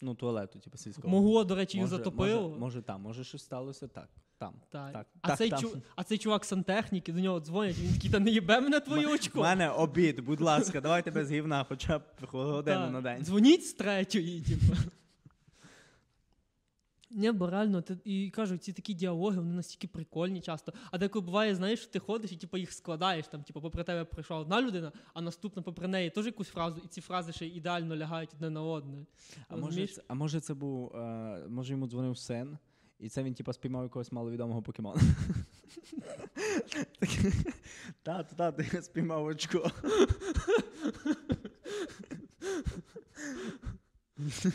[0.00, 1.08] Ну, туалету, типу, сільського.
[1.08, 2.42] Могло, до речі, їх затопило.
[2.48, 4.08] Може, може там, може щось сталося так.
[4.38, 4.54] Там.
[4.70, 4.92] Так.
[4.92, 5.60] так, а, так, цей там.
[5.60, 5.82] Чу...
[5.96, 9.40] а цей чувак сантехніки, до нього дзвонять, він такий, та не їбе мене твоє У
[9.40, 13.22] мене обід, будь ласка, давайте без гівна, хоча б годину на день.
[13.22, 14.74] Дзвоніть з третьої, типу.
[17.10, 20.72] Ні, бо реально, ти, і кажуть, ці такі діалоги, вони настільки прикольні часто.
[20.90, 24.38] А деколи буває, знаєш, ти ходиш і типу, їх складаєш, там, типу, попри тебе прийшла
[24.38, 28.30] одна людина, а наступна попри неї теж якусь фразу, і ці фрази ще ідеально лягають
[28.34, 29.06] одне на одне.
[29.48, 30.96] А може, це, а може це був.
[30.96, 32.58] Е, може йому дзвонив син,
[32.98, 35.00] і це він типа спіймав якогось маловідомого покемона.
[38.02, 39.70] Тато, тато, я спіймав очко.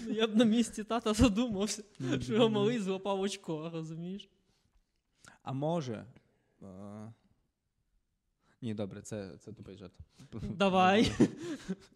[0.07, 1.83] Я б на місці тата задумався,
[2.21, 4.29] що його малий злопав очко, розумієш?
[5.43, 6.05] А може.
[6.61, 7.13] Е,
[8.61, 9.93] ні, добре, це, це тупий жарт.
[10.57, 11.11] Давай.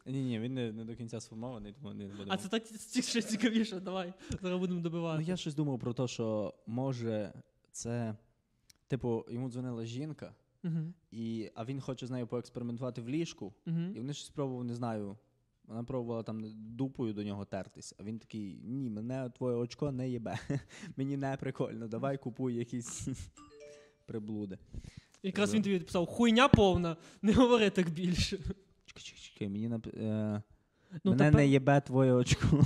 [0.06, 2.26] Ні, ні, він не, не до кінця сформований, тому не будемо.
[2.30, 2.64] А це так
[3.04, 4.14] ще цікавіше, давай.
[4.42, 5.24] Зараз будемо Ну, добивати.
[5.24, 7.34] я щось думав про те, що може
[7.72, 8.16] це.
[8.88, 10.94] Типу, йому дзвонила жінка, Угу.
[11.12, 13.54] і, а він хоче з нею поекспериментувати в ліжку.
[13.66, 13.80] І Угу.
[13.96, 15.18] вони щось спробували, не знаю.
[15.68, 20.10] Вона пробувала там дупою до нього тертись, а він такий: ні, мене твоє очко не
[20.10, 20.40] їбе.
[20.98, 23.08] Мені не прикольно, давай купуй якісь
[24.06, 24.58] приблуди.
[25.24, 28.38] Якраз він тобі відписав, хуйня повна, не говори так більше.
[28.86, 29.88] Чекай, чекай, чекай, мені нап...
[29.88, 30.42] е...
[31.04, 32.64] Ну, мене тепер- не їбе твоє очко.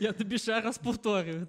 [0.00, 1.48] Я тобі ще раз повторюю.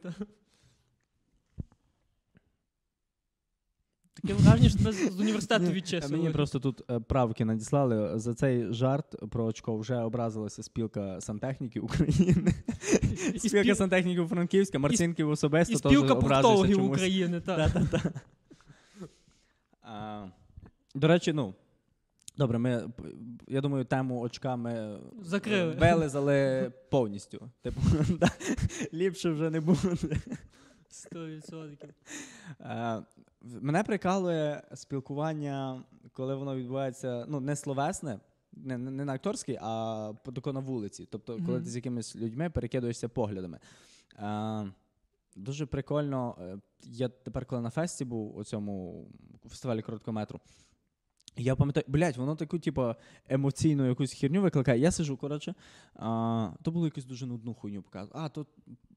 [4.22, 6.18] Таке враження, що тебе з університету Ні, відчислили.
[6.18, 8.20] Мені просто тут е, правки надіслали.
[8.20, 12.54] За цей жарт про очко вже образилася спілка сантехніків України.
[13.38, 16.84] Спілка спіл- сантехніків Франківська, Марцинків особисто І спілка проктологів.
[16.86, 17.72] України, так.
[20.96, 21.54] До речі, ну.
[22.38, 22.90] Добре, ми,
[23.48, 25.74] я думаю, тему очка ми Закрили.
[25.74, 27.50] е, вилизали повністю.
[27.62, 27.82] Типу,
[28.94, 29.80] ліпше вже не буде.
[31.14, 31.76] 100%.
[32.62, 38.20] Е, в- Мене прикалує спілкування, коли воно відбувається ну, не словесне,
[38.54, 41.08] не, не, на акторській, а тако на вулиці.
[41.12, 41.64] Тобто, коли Мгм.
[41.64, 43.60] ти з якимись людьми перекидуєшся поглядами.
[44.20, 44.72] Е,
[45.36, 46.36] Дуже прикольно.
[46.42, 49.06] е, Я тепер, коли на фесті був у цьому
[49.50, 50.40] фестивалі короткометру,
[51.38, 52.96] я пам'ятаю, блядь, воно таку, типу,
[53.30, 54.80] емоційну якусь херню викликає.
[54.80, 55.54] Я сижу, коротше,
[55.96, 58.20] а, то було якусь дуже нудну хуйню показувати.
[58.20, 58.48] А, тут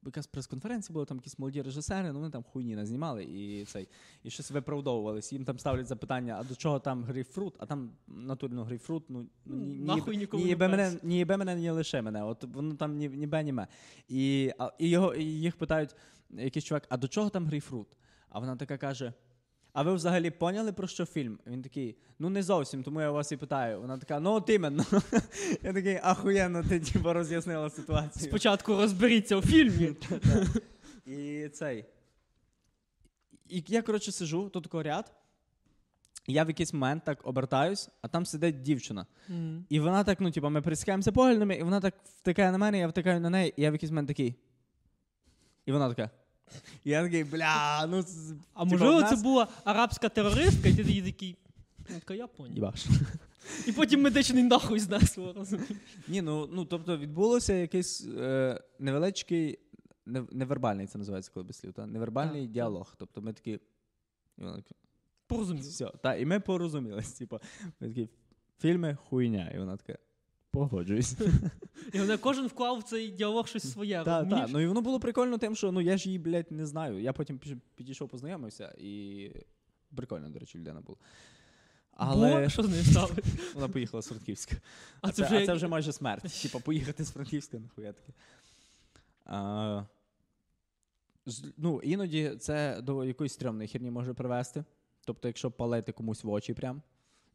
[0.06, 3.88] якась прес-конференція була, там якісь молоді режисери, ну вони там хуйні назнімали і цей,
[4.22, 5.32] і щось виправдовувались.
[5.32, 7.54] Їм там ставлять запитання, а до чого там грейпфрут?
[7.58, 10.98] А там натурально грейпфрут, ну, ну ні, ні, Нахуй ні, не їбе мене, перся.
[11.02, 12.24] ні мене, ні лише мене.
[12.24, 13.66] От воно там ні, ні бе, ні ме.
[14.08, 15.96] І, а, і, його, і їх питають,
[16.30, 17.88] якийсь чувак, а до чого там грейпфрут?
[18.28, 19.12] А вона така каже:
[19.74, 21.38] А ви взагалі поняли про що фільм?
[21.46, 23.80] Він такий, ну не зовсім, тому я вас і питаю.
[23.80, 24.84] Вона така, ну от іменно.
[25.62, 28.28] Я такий, ахуєнно, ти типу, роз'яснила ситуацію.
[28.28, 29.96] Спочатку розберіться у фільмі.
[31.06, 31.84] І цей.
[33.48, 35.12] І я, коротше, сижу, тут такий ряд.
[36.26, 39.06] Я в якийсь момент так обертаюсь, а там сидить дівчина.
[39.28, 39.66] Мгм.
[39.68, 42.88] І вона так, ну, типу, ми пересікаємося поглядами, і вона так втикає на мене, я
[42.88, 44.34] втикаю на неї, і я в якийсь момент такий.
[45.66, 46.10] І вона така.
[46.84, 48.02] Я такий, бля, ну.
[48.02, 51.36] з- А типу, можливо, в нас- це була арабська терористка, і ти їй такий.
[52.08, 52.54] «Ну, я поняв.
[52.54, 52.86] Їбаш.
[53.66, 55.70] І потім медичний нахуй знесло, розумієш?
[56.08, 59.58] Ні, ну, ну тобто відбулося якийсь е, невеличкий,
[60.06, 61.86] не, невербальний це називається, коли без слів, та?
[61.86, 62.94] невербальний Так, діалог.
[62.98, 63.50] Тобто ми такі.
[64.38, 64.42] І
[65.26, 65.62] Порозумів.
[65.62, 65.86] все.
[66.02, 67.12] Та, і ми порозумілись.
[67.12, 67.38] Типу,
[67.80, 68.08] ми такі,
[68.58, 69.50] фільми хуйня.
[69.54, 69.98] І вона така.
[70.54, 71.16] Погоджуюсь.
[71.92, 74.48] І вона кожен вклав в цей діалог щось своє, Так, так.
[74.52, 77.00] Ну і воно було прикольно тим, що ну я ж її, блядь, не знаю.
[77.00, 77.40] Я потім
[77.74, 79.30] підійшов, познайомився, і
[79.96, 80.98] прикольно, до речі, людина була.
[81.90, 83.10] Але Бо, що з нею стало?
[83.54, 84.56] вона поїхала з Франківська.
[85.00, 86.42] А А це це, вже а це вже майже смерть.
[86.42, 88.12] Типа, поїхати з Франківська, нахуя таке.
[89.24, 89.82] А,
[91.56, 94.64] ну, іноді це до якоїсь стрьомної херні може привести.
[95.04, 96.82] Тобто, якщо палити комусь в очі прям.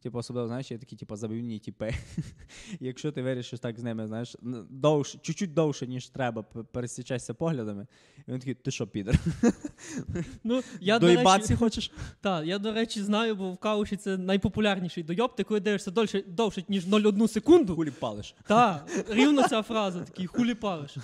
[0.01, 1.93] Типу, особливо, знаєш, є такі, типу, забивні типи.
[2.79, 4.35] Якщо ти вирішиш так з ними, знаєш,
[4.69, 7.87] довше, чуть-чуть довше, ніж треба, п- пересічешся поглядами,
[8.27, 9.19] і він такий, ти що, підер?
[10.43, 11.91] Ну, я, до речі, хочеш?
[12.21, 15.35] та, я, до речі, знаю, бо в Кауші це найпопулярніший дойоб.
[15.35, 17.75] Ти коли дивишся довше, довше ніж 0,1 секунду.
[17.75, 18.35] Хулі палиш.
[18.47, 20.95] Та, рівно ця фраза, такий хулі палиш.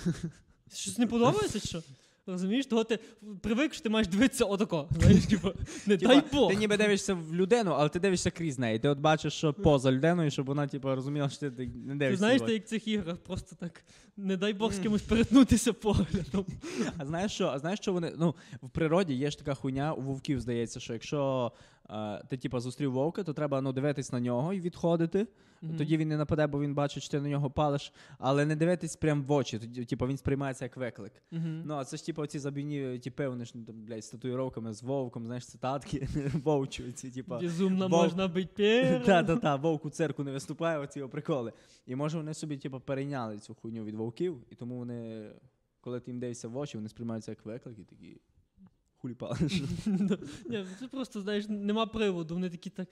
[0.73, 1.81] Щось не подобається, що?
[2.28, 3.00] Розумієш, того ти
[3.42, 4.90] привик, що ти маєш дивитися отако.
[5.00, 5.52] Знаєш, типу,
[5.88, 6.52] не дай Бог.
[6.52, 8.80] Ти ніби дивишся в людину, але ти дивишся крізь неї.
[8.80, 12.10] Ти от бачиш, що поза людиною, щоб вона, типу, розуміла, що ти не дивишся.
[12.10, 13.86] Ти знаєш, ти як в цих іграх, просто так,
[14.18, 16.46] не дай Бог з кимось перетнутися поглядом.
[16.98, 17.48] А знаєш що?
[17.48, 18.14] А знаєш, що вони.
[18.18, 21.52] Ну, в природі є ж така хуйня, у вовків здається, що якщо
[22.30, 25.28] ти типу, зустрів вовка, то треба ну, дивитись на нього і відходити.
[25.62, 25.78] Мгм.
[25.78, 28.95] Тоді він не нападе, бо він бачить, що ти на нього палиш, але не дивитись
[28.95, 29.60] прям в очі.
[29.60, 31.12] Тоді, типу, він сприймається як виклик.
[31.32, 31.63] Мгм.
[31.65, 34.74] Ну, а це ж типу ці забійні типи, вони ж ну, там, блядь, з татуїровками,
[34.74, 36.08] з вовком, знаєш, цитатки,
[36.43, 37.39] вовчі, ці, типу.
[37.39, 38.28] Безумно Вов- можна
[39.06, 41.54] так, так, вовк у церкву не виступає, оці його приколи.
[41.86, 45.32] І може вони собі, типу, перейняли цю хуйню від вовків, і тому вони
[45.86, 48.17] коли ти їм дивишся в очі, вони сприймаються як виклики, такі
[49.06, 49.54] хулі палиш.
[50.50, 52.34] Ні, це просто, знаєш, нема приводу.
[52.34, 52.88] Вони такі так.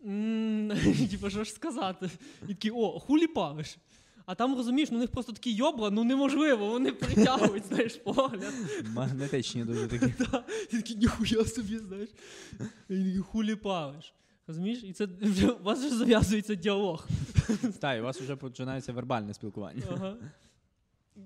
[1.10, 2.10] Типа, що ж сказати?
[2.42, 3.78] І такі, о, хулі палиш.
[4.26, 8.54] А там розумієш, ну у них просто такі йобла, ну неможливо, вони притягують, знаєш, погляд.
[8.94, 10.14] Магнетичні дуже такі.
[10.72, 12.08] І такі, ніхуя собі, знаєш.
[12.88, 14.14] І такі хулі палиш.
[14.46, 14.84] Розумієш?
[14.84, 15.04] І це
[15.60, 17.08] у вас вже зав'язується діалог.
[17.80, 19.82] Так, і у вас вже починається вербальне спілкування.
[19.90, 20.16] Ага.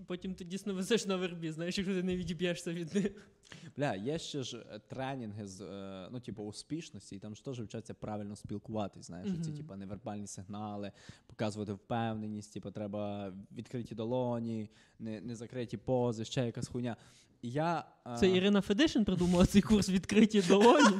[0.07, 3.29] Потім ти дійсно висиш на вербі, знаєш, якщо ти не відіб'єшся від них.
[3.77, 7.61] Бля, є ще ж е, тренінги з е, ну, типу, успішності, і там ж теж
[7.61, 9.07] вчаться правильно спілкуватись.
[9.07, 9.43] Знаєш, Мгм.
[9.43, 10.93] ці типу, невербальні сигнали,
[11.27, 16.97] показувати впевненість, типу, треба відкриті долоні, не, не закриті пози, ще якась хуйня.
[17.43, 20.97] Я, е, Це Ірина Федишин придумала цей курс відкриті долоні.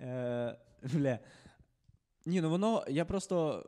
[0.94, 1.18] Бля.
[2.26, 3.66] Ні, ну воно, я просто.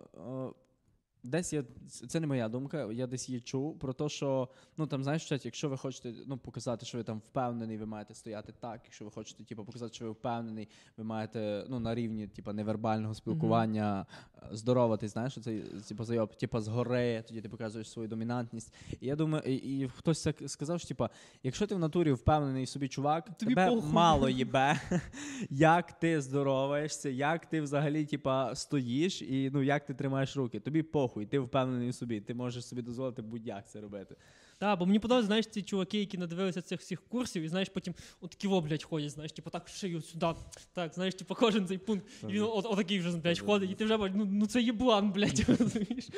[1.27, 1.65] Десь я,
[2.09, 5.45] це не моя думка, я десь її чув про те, що ну там знаєш, вчать,
[5.45, 8.81] якщо ви хочете ну, показати, що ви там впевнений, ви маєте стояти так.
[8.85, 13.15] Якщо ви хочете типу, показати, що ви впевнений, ви маєте ну, на рівні типу, невербального
[13.15, 18.75] спілкування е, здороватись, знаєш, це типу, зайоб, типу, згори, тоді ти показуєш свою домінантність.
[19.01, 21.09] І я думаю, і, і хтось так сказав, що типу,
[21.43, 23.93] якщо ти в натурі впевнений в собі чувак, Тобі тебе похуй.
[23.93, 24.81] мало їбе,
[25.51, 30.61] як ти здороваєшся, як ти взагалі типа, стоїш і ну, як ти тримаєш руки.
[30.61, 34.17] Тобі похуй, ти впевнений собі, ти можеш собі дозволити будь-як це робити.
[34.59, 37.95] Так, бо мені подобається, знаєш, ці чуваки, які надивилися цих всіх курсів, і знаєш, потім
[38.21, 40.27] от такі блядь, ходять, знаєш, типу так шию сюди.
[40.73, 42.07] Так, знаєш, типу кожен цей пункт.
[42.23, 45.13] І він от, отакий вже, блядь, ходить, і ти вже бачиш, ну, ну це єблан,
[45.13, 46.09] блядь, розумієш?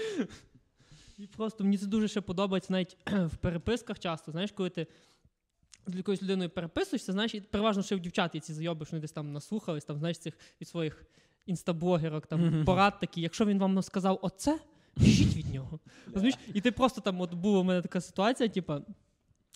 [1.18, 4.87] І просто мені це дуже ще подобається навіть в переписках часто, знаєш, коли ти
[5.87, 9.00] з якоюсь людиною переписуєшся, знаєш, і переважно ще в дівчат є ці зайоби, що вони
[9.00, 11.04] десь там наслухались, там, знаєш, цих від своїх
[11.46, 12.64] інстаблогерок, там Мгм.
[12.64, 14.58] порад такі, якщо він вам сказав оце,
[14.96, 15.81] біжіть від нього.
[16.07, 16.35] Розумієш?
[16.55, 18.81] І ти просто там, от була у мене така ситуація, типа.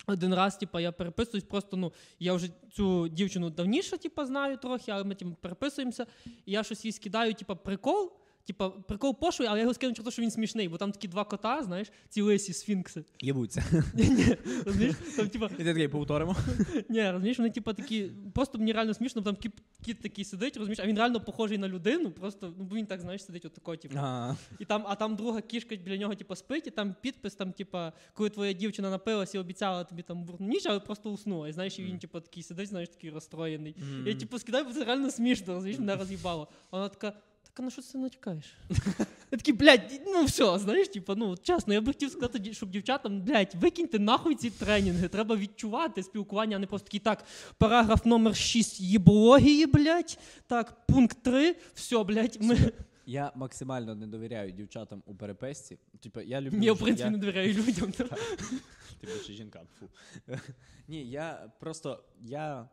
[0.07, 4.92] Один раз, типа, я переписуюсь, просто ну я вже цю дівчину давніше, типа, знаю трохи,
[4.92, 8.12] але ми типу, переписуємося, і я щось їй скидаю, типа, прикол.
[8.46, 11.09] Типа, прикол пошлий, але я його скину через те, що він смішний, бо там такі
[11.09, 13.05] два кота, знаєш, ці лисі сфінкси.
[13.20, 13.64] Єбуться.
[13.94, 14.94] Ні, розумієш?
[15.16, 16.37] Там, типа, І ти такий повторимо.
[16.88, 19.52] ні, розумієш, вони типа такі, просто мені реально смішно, бо там кіт,
[19.85, 23.00] кіт такий сидить, розумієш, а він реально похожий на людину, просто, ну бо він так,
[23.00, 23.94] знаєш, сидить отако, типу.
[23.98, 27.52] А, І там, а там друга кішка біля нього, типу, спить, і там підпис, там,
[27.52, 31.48] типа, коли твоя дівчина напилась і обіцяла тобі там бурну ніч, але просто уснула.
[31.48, 33.76] І знаєш, і він, типу, такий сидить, знаєш, такий розстроєний.
[33.78, 34.07] Мгм.
[34.07, 36.48] Я типу скидаю, бо це реально смішно, розумієш, мене роз'їбало.
[36.72, 37.12] Вона така.
[37.54, 38.54] Так а на що ти натякаєш?
[39.30, 43.20] Я такий, блядь, ну все, знаєш, типу, ну чесно, я би хотів сказати, щоб дівчатам,
[43.20, 45.08] блядь, викиньте нахуй ці тренінги.
[45.08, 47.24] Треба відчувати спілкування, а не просто такий, так,
[47.58, 52.56] параграф номер 6 єбології, блядь, так, пункт 3, все, блядь, ми.
[53.06, 55.78] Я максимально не довіряю дівчатам у переписці.
[56.00, 56.62] Типу, я люблю.
[56.62, 57.92] Я, в принципі, не довіряю людям.
[59.00, 59.66] Ти більше жінкам.
[59.78, 59.88] Фу.
[60.88, 62.68] Ні, я просто я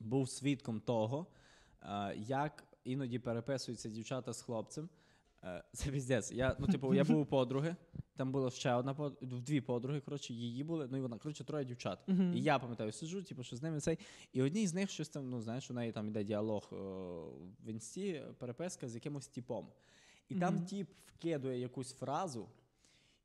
[0.00, 1.26] був свідком того,
[2.16, 4.88] як іноді переписуються дівчата з хлопцем.
[5.44, 6.32] Е, Це піздець.
[6.32, 7.76] Я, ну, типу, я був у подруги,
[8.16, 11.64] там була ще одна подруга, дві подруги, коротше, її були, ну і вона, коротше, троє
[11.64, 11.98] дівчат.
[12.06, 12.34] Мгм.
[12.34, 13.98] І я пам'ятаю, сиджу, типу, що з ними цей.
[14.32, 16.76] І одній з них щось там, ну знаєш, у неї там іде діалог о,
[17.64, 19.68] в інсті, переписка з якимось типом.
[20.28, 22.48] І там тіп вкидує якусь фразу,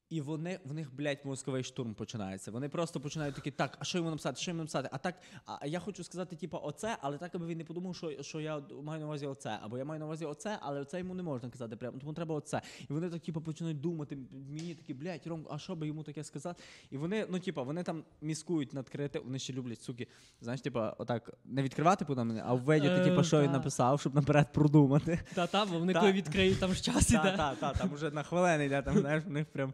[0.09, 2.51] і вони, в них, блядь, мозковий штурм починається.
[2.51, 4.89] Вони просто починають такі, так, а що йому написати, що йому написати?
[4.91, 5.15] А так,
[5.45, 8.61] а я хочу сказати, типу, оце, але так, аби він не подумав, що, що я
[8.83, 11.49] маю на увазі оце, або я маю на увазі оце, але оце йому не можна
[11.49, 12.61] казати прямо, тому треба оце.
[12.89, 14.17] І вони так, типу, починають думати,
[14.49, 16.63] мені такі, блядь, Ром, а що би йому таке сказати?
[16.91, 20.07] І вони, ну, типу, вони там міскують над креатив, вони ще люблять, суки,
[20.41, 24.53] знаєш, типу, отак, не відкривати подам, а введіти, Е, типу, що він написав, щоб наперед
[24.53, 25.19] продумати.
[25.33, 25.99] Та-та, бо вони Та.
[25.99, 27.33] коли відкриють, там ж час іде.
[27.37, 29.73] так, так, там уже на хвилини йде, там, знаєш, в них прям.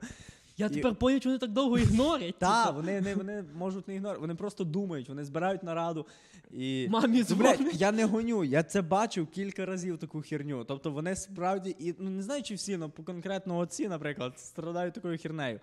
[0.57, 2.37] Я І- тепер поняв, що вони так довго ігнорять.
[2.37, 2.75] Так, типу.
[2.75, 6.07] вони, не, вони можуть не ігнорувати, вони просто думають, вони збирають нараду.
[6.51, 6.87] І...
[6.89, 10.63] Мамі Ну, блядь, я не гоню, я це бачив кілька разів таку херню.
[10.63, 14.93] Тобто вони справді, і ну не знаю, чи всі, але по конкретно оці, наприклад, страдають
[14.93, 15.59] такою хернею.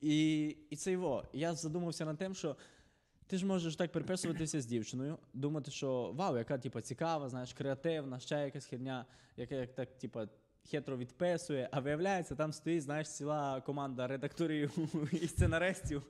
[0.00, 1.24] І, і це його.
[1.32, 2.56] Я задумався над тим, що
[3.26, 8.20] ти ж можеш так переписуватися з дівчиною, думати, що вау, яка типу, цікава, знаєш, креативна,
[8.20, 10.20] ще якась херня, яка як так, типу,
[10.68, 14.76] хитро відписує, а виявляється, там стоїть, знаєш, ціла команда редакторів
[15.22, 16.02] і сценаристів,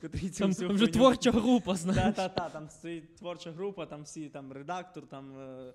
[0.00, 2.16] котрі цю Там всю вже хуйню- творча група, знаєш.
[2.16, 5.72] та, та, там стоїть творча група, там всі там редактор, там е,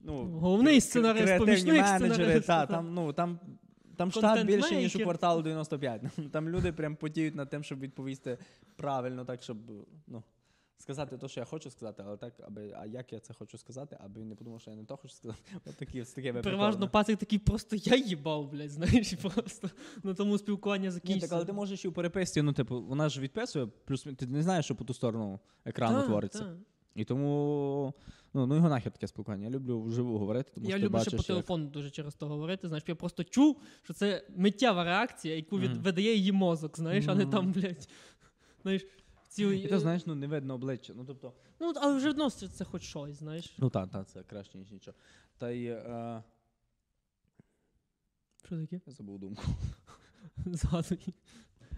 [0.00, 2.72] ну, Головний кре- сценарист, креативні помічник менеджери, сценариста, та, та.
[2.72, 3.40] там, ну, там,
[3.96, 4.46] там штат Контент-мейкер.
[4.56, 6.02] більше, ніж у кварталу 95.
[6.32, 8.38] Там люди прям потіють над тим, щоб відповісти
[8.76, 9.56] правильно, так, щоб
[10.06, 10.22] ну,
[10.78, 13.96] сказати те, що я хочу сказати, але так, аби, а як я це хочу сказати,
[14.00, 15.40] аби він не подумав, що я не то хочу сказати.
[15.66, 19.70] От такі, з такими Переважно пацик такий просто я їбав, блядь, знаєш, і просто
[20.02, 21.28] на тому спілкування Ні, закінчиться.
[21.28, 24.42] так, але ти можеш і у переписці, ну, типу, вона ж відписує, плюс ти не
[24.42, 26.38] знаєш, що по ту сторону екрану Та, твориться.
[26.38, 26.56] та.
[26.96, 27.94] І тому
[28.34, 29.44] ну, ну його нахер таке спілкування.
[29.44, 31.26] Я люблю вживу говорити, тому Я що люблю ще бачиш, по як...
[31.26, 32.68] телефону дуже через то говорити.
[32.68, 35.70] Знаєш, я просто чув, що це миттєва реакція, яку від...
[35.70, 35.80] Мгм.
[35.80, 37.88] видає її мозок, знаєш, а не там, блядь.
[38.62, 38.86] Знаєш,
[39.36, 39.44] ці...
[39.44, 40.92] І то, знаєш, ну не видно обличчя.
[40.96, 43.54] Ну, тобто, Ну, але вже одно це, хоч щось, знаєш.
[43.58, 44.96] ну так, так, це краще, ніж нічого.
[45.38, 46.22] Та й е,
[48.44, 48.80] Що таке?
[48.86, 49.42] я забув думку.
[50.46, 51.14] Згадуй.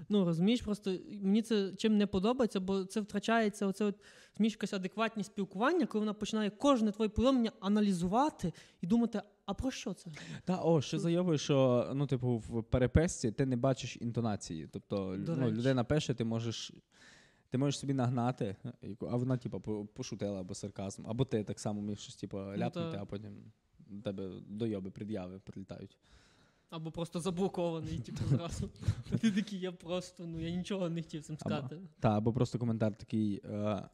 [0.09, 3.95] Ну, розумієш, просто мені це чим не подобається, бо це втрачається оце от
[4.39, 9.95] якась адекватність спілкування, коли вона починає кожне твоє повідомлення аналізувати і думати, а про що
[9.95, 10.11] це?
[10.45, 14.69] Та о, ще заявою, що ну, типу, в переписці ти не бачиш інтонації.
[14.73, 15.57] Тобто, До ну, речі.
[15.57, 16.73] людина пише, ти можеш.
[17.51, 18.57] Ти можеш собі нагнати,
[19.01, 23.05] а вона, типу, пошутила або сарказм, або ти так само міг щось, типу, ляпнути, а
[23.05, 23.53] потім
[23.87, 25.99] до тебе дойоби, пред'яви прилітають.
[26.71, 28.71] Або просто заблокований, типу, зразу.
[29.21, 31.81] Ти такий, я просто, ну я нічого не хотів цим сказати.
[32.01, 33.41] Та, або просто коментар такий.
[33.45, 33.89] Е,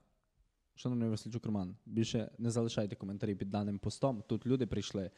[0.77, 4.23] Шановний Васильчук Роман, більше не залишайте коментарі під даним постом.
[4.29, 5.11] Тут люди прийшли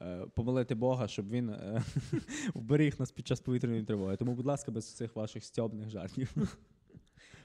[0.00, 1.82] е, помолити Бога, щоб він е,
[2.54, 4.16] вберіг нас під час повітряної тривоги.
[4.16, 6.34] Тому, будь ласка, без цих ваших стьобних жартів.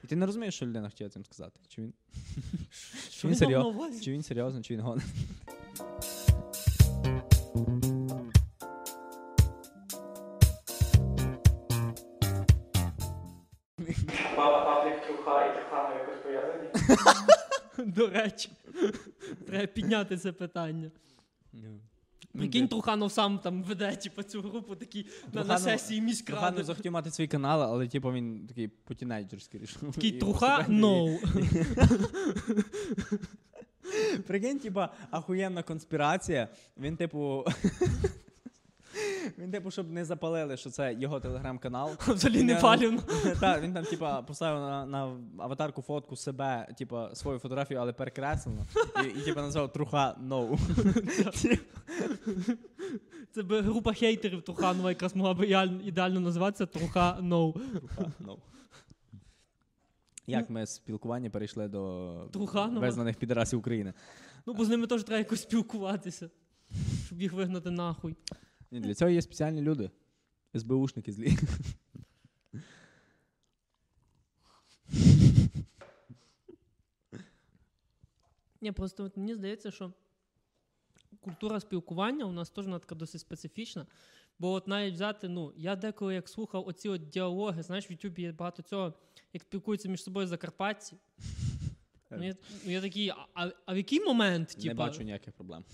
[0.04, 1.60] І ти не розумієш, що людина хотіла цим сказати?
[1.68, 1.94] Чи він,
[3.10, 5.04] Що він він серйоз- чи він серйозно, чи він гонить?
[13.78, 13.92] І
[15.94, 16.68] якось пов'язані?
[17.92, 18.50] До речі,
[19.46, 20.90] треба підняти це питання.
[22.32, 26.40] Прикинь, Труханов сам там веде, типу, цю групу такі на, на сесії міськради.
[26.40, 29.92] Труханов захотів мати свій канал, але типу він такий потінейджерський рішив.
[29.94, 31.18] Такий труха, no.
[34.26, 36.48] Прикинь, типа, ахуєнна конспірація.
[36.76, 37.44] Він, типу.
[39.38, 41.90] Він, типу, щоб не запалили, що це його телеграм-канал.
[42.08, 43.02] Взагалі не палівно.
[43.40, 48.66] Так, він там, типа, поставив на, на аватарку фотку себе, типа, свою фотографію, але перекреслено.
[49.04, 50.58] І, і типа назвав Труха No.
[53.32, 55.44] Це би група хейтерів Труханова якраз могла б
[55.84, 57.52] ідеально, називатися Труха No.
[57.52, 58.36] Труха No.
[60.26, 62.80] Як ми з спілкування перейшли до Труханова?
[62.80, 63.92] визнаних підарасів України.
[64.46, 66.30] Ну, бо з ними теж треба якось спілкуватися,
[67.06, 68.16] щоб їх вигнати нахуй.
[68.70, 69.90] Ні, для цього є спеціальні люди.
[70.54, 71.36] СБУшники злі.
[78.60, 79.92] Ні, просто от мені здається, що
[81.20, 83.86] культура спілкування у нас теж вона така досить специфічна.
[84.38, 88.22] Бо от навіть взяти, ну, я деколи як слухав оці от діалоги, знаєш, в Ютубі
[88.22, 88.94] є багато цього,
[89.32, 90.96] як спілкуються між собою закарпатці.
[92.10, 95.64] Ну, я, ну, я такий, а, а, в який момент, Не типа, бачу ніяких проблем.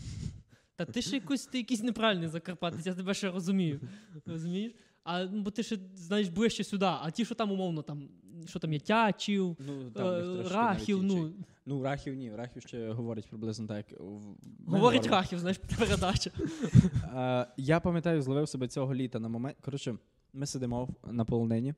[0.77, 3.81] Та ти ще якийсь, ти якийсь неправильний закарпатець, я тебе ще розумію.
[4.27, 4.73] Розумієш?
[5.05, 8.09] А ну, бо ти ще знаєш ближче сюди, а ті, що там умовно, там,
[8.47, 11.33] що там є тячів, Ну, е, рахів, ну,
[11.69, 13.77] Ну, Рахів ні, Рахів ще говорить приблизно так.
[13.91, 16.31] як в- говорить рахів, знаєш, передача.
[17.15, 19.57] Е, я пам'ятаю, зловив себе цього літа на момент.
[19.61, 19.95] Коротше,
[20.33, 21.75] ми сидимо в- на полонині.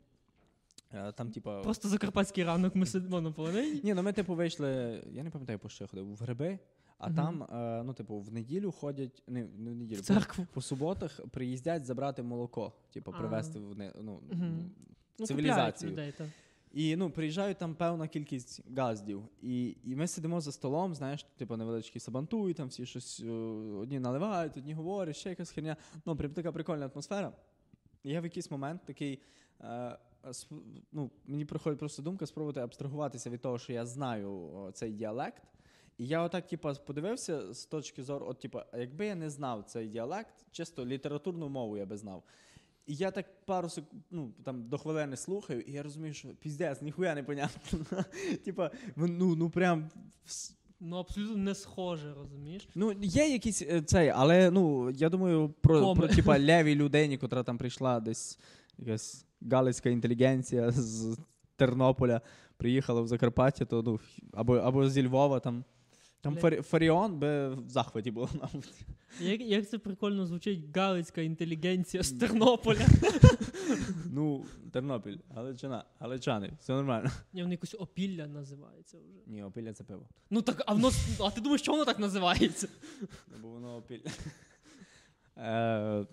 [0.92, 1.60] Е, Там, типа.
[1.62, 3.80] Просто закарпатський ранок ми сидимо на полонині.
[3.84, 5.02] Ні, ну ми, типу, вийшли.
[5.12, 6.58] Я не пам'ятаю, по що я ходив, в гриби,
[6.98, 7.16] а Мгм.
[7.16, 9.22] там, е, ну, типу, в неділю ходять.
[9.26, 10.44] Не, не в неділю, В церкву.
[10.44, 14.20] По, по суботах приїздять забрати молоко, типу, привезти в не- ну.
[15.20, 15.90] Ну, цивілізацію.
[15.90, 16.28] купляють людей, так.
[16.72, 19.22] І ну, приїжджають там певна кількість газдів.
[19.42, 23.30] І, і ми сидимо за столом, знаєш, типу невеличкі сабантують, там всі щось е,
[23.80, 25.76] одні наливають, одні говорять, ще якась херня.
[26.06, 27.32] Ну, прям така прикольна атмосфера.
[28.04, 29.22] І я в якийсь момент такий.
[29.60, 29.98] Е,
[30.92, 35.42] ну, мені приходить просто думка спробувати абстрагуватися від того, що я знаю о, цей діалект.
[35.98, 39.88] І я отак, типу, подивився з точки зору, от, типу, якби я не знав цей
[39.88, 42.22] діалект, чисто літературну мову я би знав.
[42.86, 46.82] І я так пару секунд, ну, там, до хвилини слухаю, і я розумію, що піздець,
[46.82, 47.78] ніхуя не понятно.
[48.44, 49.90] Типа, ну, ну прям.
[50.80, 52.68] Ну, абсолютно не схоже, розумієш?
[52.74, 56.00] Ну, є якийсь е, цей, але ну, я думаю, про, Коми.
[56.00, 58.38] про типа, левій людині, котра там прийшла десь
[58.78, 61.18] якась галицька інтелігенція з
[61.56, 62.20] Тернополя,
[62.56, 64.00] приїхала в Закарпаття, то ну,
[64.32, 65.64] або, або зі Львова там.
[66.34, 66.50] Там.
[66.50, 68.72] Фарі- Фаріон би в захваті було, мабуть.
[69.20, 72.86] Як, як це прикольно звучить галицька інтелігенція з Тернополя.
[74.12, 77.10] Ну, Тернопіль, Галичина, Галичани, все нормально.
[77.32, 79.18] Ні, вони якось опілля називається вже.
[79.26, 80.08] Ні, опілля це пиво.
[80.30, 80.90] Ну так, а воно.
[81.20, 82.68] А ти думаєш, що воно так називається?
[83.00, 84.00] Ну, бо воно опіль.
[85.40, 86.06] Е,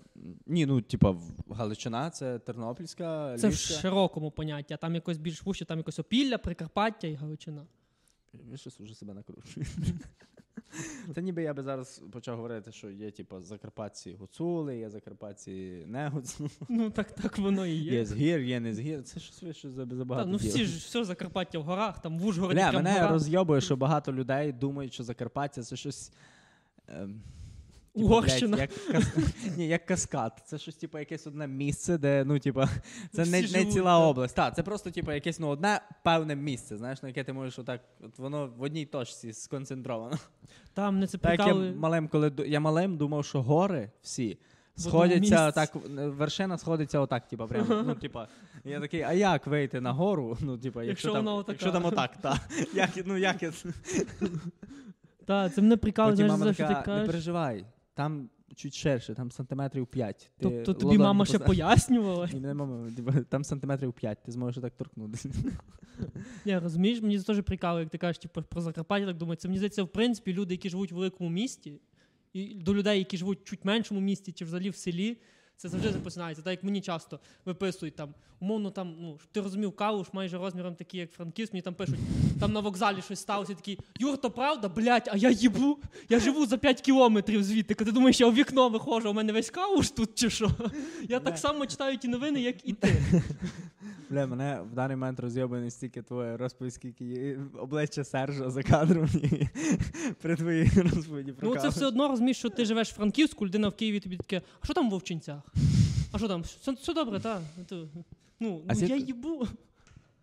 [0.47, 1.15] ні, ну, типа,
[1.49, 3.73] Галичина це Тернопільська, Це в Львівська.
[3.81, 7.65] широкому понятті, а там якось більш вуще, там якось опілля, Прикарпаття і Галичина.
[8.55, 9.65] Щось уже себе накручую.
[11.15, 16.07] Це ніби я би зараз почав говорити, що є, типу, закарпатці гуцули, є закарпатці не
[16.09, 17.93] гуцули, Ну так, так воно і є.
[17.93, 19.03] є згір, є не згір.
[19.03, 20.25] Це щось ви щось забагато.
[20.25, 23.75] Та, ну всі ж все Закарпаття в горах, там в Ужгороді Бля, мене розйобує, що
[23.75, 26.11] багато людей думають, що Закарпаття це щось.
[26.87, 27.21] Ем,
[27.95, 29.03] типу, блядь, як, кас...
[29.57, 30.41] Ні, як каскад.
[30.45, 32.63] Це щось, типу, якесь одне місце, де, ну, типу,
[33.11, 34.05] це Всі не, не ціла да.
[34.05, 34.35] область.
[34.35, 37.81] Так, це просто, типу, якесь ну, одне певне місце, знаєш, на яке ти можеш отак,
[38.05, 40.17] от воно в одній точці сконцентровано.
[40.73, 44.37] Там не це Так я малим, коли я малим думав, що гори всі.
[44.77, 47.83] Сходяться так, вершина сходиться отак, типа, прямо.
[47.87, 48.27] Ну, типа,
[48.63, 50.37] я такий, а як вийти на гору?
[50.41, 51.51] Ну, типа, якщо, Якщо там, отака.
[51.51, 52.39] якщо там отак, та.
[52.73, 53.51] Як, ну, як я...
[55.25, 57.65] Та, це мене прикали, знаєш, за що ти така, не переживай,
[57.95, 60.31] там чуть ширше, там сантиметрів 5.
[60.39, 62.29] Тобто тобі мама ще пояснювала.
[62.33, 65.29] Ні, не мама, типу, там сантиметрів 5, ти зможеш так торкнутися.
[66.45, 69.37] Я розумієш, мені це теж прикало, як ти кажеш, типу, про Закарпаття, так думаю.
[69.37, 71.79] Це мені здається, в принципі, люди, які живуть в великому місті,
[72.33, 75.17] і до людей, які живуть в чуть меншому місті, чи взагалі в селі,
[75.57, 76.43] це завжди започинається.
[76.43, 80.75] Так як мені часто виписують там, умовно, там, ну, щоб ти розумів, калуш майже розміром
[80.75, 81.99] такий, як Франківськ, мені там пишуть,
[82.39, 85.77] там на вокзалі щось сталося, такі, Юр, то правда, блядь, а я їбу,
[86.09, 87.73] я живу за 5 кілометрів звідти.
[87.73, 90.51] Ти думаєш, я у вікно виходжу, у мене весь калуш тут чи що?
[91.09, 93.01] Я так само читаю ті новини, як і ти.
[94.09, 99.47] Бля, мене в даний момент розйобує настільки твоя розповідь, скільки обличчя Сержа за кадром і
[100.21, 103.67] при твоїй розповіді про Ну, це все одно розумієш, що ти живеш в Франківську, людина
[103.67, 105.41] в Києві тобі таке, а що там в Вовчинцях?
[106.11, 106.41] А що там?
[106.41, 107.41] Все, все добре, так.
[107.71, 107.87] Ну,
[108.39, 109.47] ну А я звідки- їбу.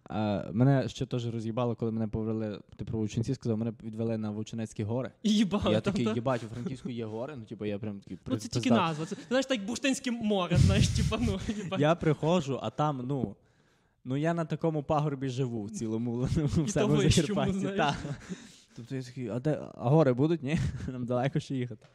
[0.04, 4.30] А, мене ще теж роз'їбало, коли мене повели, ти про Вовчинці сказав, мене відвели на
[4.30, 5.10] Вовчинецькі гори.
[5.22, 5.62] І їбав.
[5.72, 6.12] я там, такий, та.
[6.12, 9.06] їбать, у Франківську є гори, ну типу я прям такий Ну, це тільки назва.
[9.06, 11.80] Це, знаєш, так як Бурштинське море, знаєш, типа, ну, їбать.
[11.80, 13.36] Я приходжу, а там, ну.
[14.04, 17.58] Ну я на такому пагорбі живу в цілому в І себе в вищому, Закарпатті.
[17.58, 17.76] знаєш.
[17.76, 17.96] та.
[18.76, 20.42] Тобто я такий, а де а гори будуть?
[20.42, 20.58] Ні?
[20.88, 21.86] Нам далеко ще їхати.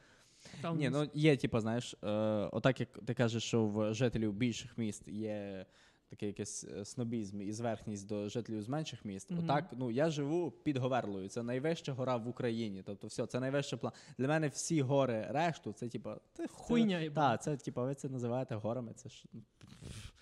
[0.62, 2.10] Там, Ні, ну є, типу, знаєш, е,
[2.52, 5.66] отак як ти кажеш, що в жителів більших міст є
[6.10, 9.32] такий якийсь е, снобізм і зверхність до жителів з менших міст.
[9.32, 9.44] Мгм.
[9.44, 11.30] Отак, ну я живу під Говерлою.
[11.30, 12.84] Це найвища гора в Україні.
[12.86, 13.94] Тобто, все, це найвища план.
[14.18, 17.16] Для мене всі гори решту, це типу, це Хуйня, їбать.
[17.16, 18.94] Так, це типу, ви це називаєте горами.
[18.94, 19.24] Це ж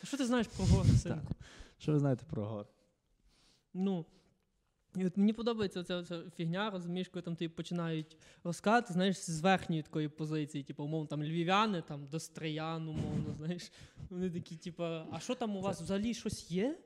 [0.04, 1.34] Що ти знаєш про гори, синку?
[1.78, 2.68] що ви знаєте про гори?
[3.74, 4.06] Ну.
[4.98, 6.04] І от мені подобається ця,
[6.36, 11.24] фігня, розумієш, коли там тобі починають розказати, знаєш, з верхньої такої позиції, типу, умовно, там
[11.24, 13.72] львів'яни, там до стриян, умовно, знаєш.
[14.10, 16.78] Вони такі, типу, а що там у вас взагалі щось є?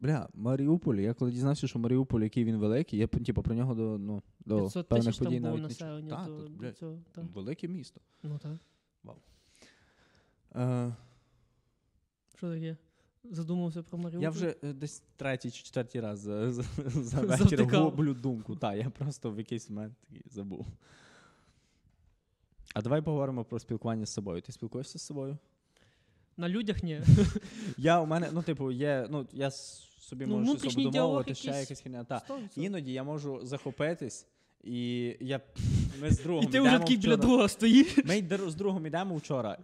[0.00, 3.98] Бля, Маріуполь, я коли дізнався, що Маріуполь, який він великий, я типу, про нього до,
[3.98, 5.86] ну, до 500 певних тисяч подій було навіть не чув.
[5.86, 6.10] населення.
[6.10, 7.20] Так, то, до цього, та.
[7.34, 8.00] Велике місто.
[8.22, 8.52] Ну так.
[10.56, 10.94] Е,
[12.36, 12.76] Що таке?
[13.24, 14.22] Задумався про Маріуполь?
[14.22, 18.56] Я вже е, десь третій чи четвертий раз за, за, за вечір гублю думку.
[18.56, 19.94] Так, я просто в якийсь момент
[20.26, 20.66] забув.
[22.74, 24.42] А давай поговоримо про спілкування з собою.
[24.42, 25.38] Ти спілкуєшся з собою?
[26.36, 27.00] На людях ні.
[27.76, 31.80] Я у мене, ну, типу, є, ну, я собі Ну, можу щось обдумовувати, ще якась
[31.80, 32.04] хіня.
[32.04, 32.22] Та.
[32.56, 34.26] Іноді я можу захопитись,
[34.64, 35.40] і я
[36.00, 37.96] ми з другом І ти вже такий біля друга стоїш.
[38.04, 39.58] Ми з другом йдемо вчора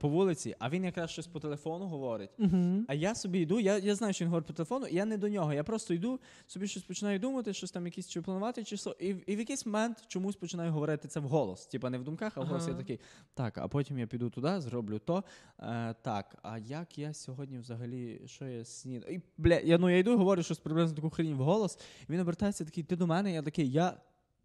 [0.00, 2.30] по вулиці, а він якраз щось по телефону говорить.
[2.38, 2.84] Угу.
[2.88, 5.18] А я собі йду, я, я знаю, що він говорить по телефону, і я не
[5.18, 5.52] до нього.
[5.54, 8.90] Я просто йду, собі щось починаю думати, щось там якісь чи планувати, чи що.
[8.90, 11.66] І, в- і в якийсь момент чомусь починаю говорити це вголос.
[11.66, 12.68] Типа не в думках, а вголос.
[12.68, 13.00] Я такий,
[13.34, 15.24] так, а потім я піду туди, зроблю то.
[15.60, 19.14] Е, так, а як я сьогодні взагалі, що я снідаю?
[19.14, 22.64] І, бля, я, ну, я йду, говорю щось приблизно таку хрінь вголос, і він обертається
[22.64, 23.96] такий, ти до мене, я такий, я.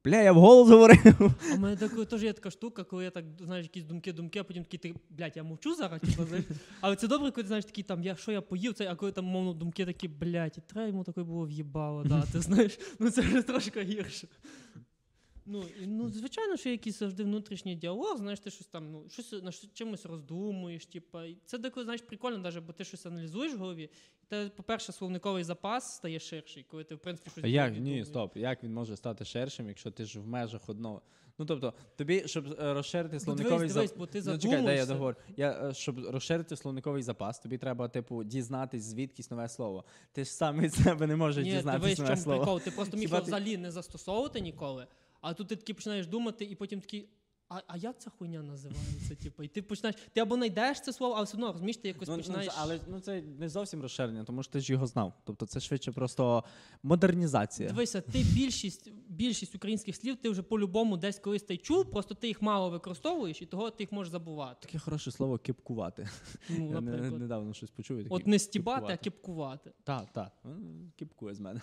[0.06, 1.36] Бля, я вголос говорив.
[1.52, 4.39] А в мене так, теж є така штука, коли я так, знаєш, якісь думки, думки,
[4.39, 6.45] а потім такий, ти, блядь, я мовчу зараз, типу, знаєш.
[6.82, 9.12] Але це добре, коли ти знаєш такі там, я що я поїв, це, а коли
[9.12, 12.80] там, мовно, думки такі, блядь, треба йому таке було в'їбало дати, знаєш.
[13.00, 14.28] Ну це вже трошки гірше.
[15.52, 19.43] Ну, і, ну, звичайно, що якийсь завжди внутрішній діалог, знаєш, ти щось там, ну, щось
[19.43, 21.26] на чимось роздумуєш, типа.
[21.26, 23.89] І це деколи, знаєш, прикольно, навіть, бо ти щось аналізуєш в голові.
[24.24, 27.74] І те, по-перше, словниковий запас стає ширший, коли ти, в принципі, щось А як?
[27.74, 28.08] Ні, думаєш.
[28.08, 28.38] стоп.
[28.38, 31.02] Як він може стати ширшим, якщо ти ж в межах одного?
[31.39, 33.95] Ну тобто, тобі, щоб е, розширити Ну, словниковий запас.
[34.26, 35.18] Ну, чекай, дай я договорю.
[35.38, 39.86] Я, е, щоб розширити словниковий запас, тобі треба, типу, дізнатись звідкись нове слово.
[40.12, 41.47] Ти ж сам від себе не можеш
[42.39, 42.60] прикол.
[42.60, 44.88] Ти просто міг взагалі не застосовувати ніколи,
[45.22, 47.09] а тут ти такий починаєш думати, і потім такий.
[47.51, 49.15] А, а як ця хуйня називається?
[49.24, 49.95] Типу, і ти починаєш.
[50.13, 52.53] Ти або знайдеш це слово, але все одно розумієш, ти якось Ну, ну, починаєш.
[52.57, 55.13] але ну, це не зовсім розширення, тому що ти ж його знав.
[55.24, 56.43] Тобто це швидше просто
[56.84, 57.70] модернізація.
[57.70, 62.28] Дивися, ти більшість, більшість українських слів ти вже по-любому десь колись ти чув, просто ти
[62.28, 64.67] їх мало використовуєш, і того ти їх можеш забувати.
[64.67, 66.09] Таке хороше слово кипкувати.
[66.49, 67.97] Ну, Я не, недавно щось почув.
[67.97, 69.70] і От не стібати, а кипкувати.
[69.70, 69.72] кіпкувати.
[69.84, 70.32] Так, так.
[70.45, 71.61] М, Кипкує з мене.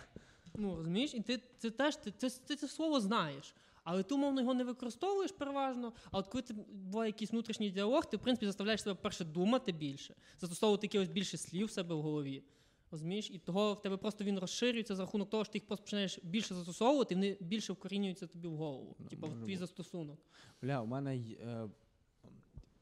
[0.59, 3.54] Ну, розумієш, і ти це теж ти, ти, ти це слово знаєш.
[3.84, 5.92] Але ти, умовно, його не використовуєш переважно.
[6.11, 9.72] А от коли ти буває якийсь внутрішній діалог, ти, в принципі, заставляєш себе перше думати
[9.72, 12.42] більше, застосовувати якихось більше слів в себе в голові.
[12.90, 13.30] Розумієш?
[13.30, 16.18] І того в тебе просто він розширюється за рахунок того, що ти їх просто починаєш
[16.22, 18.96] більше застосовувати, і вони більше вкорінюються тобі в голову.
[18.98, 20.18] Ну, Типа в твій застосунок.
[20.62, 21.68] Бля, у мене е,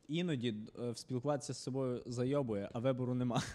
[0.09, 3.43] іноді е, спілкуватися з собою зайобує, а вибору нема.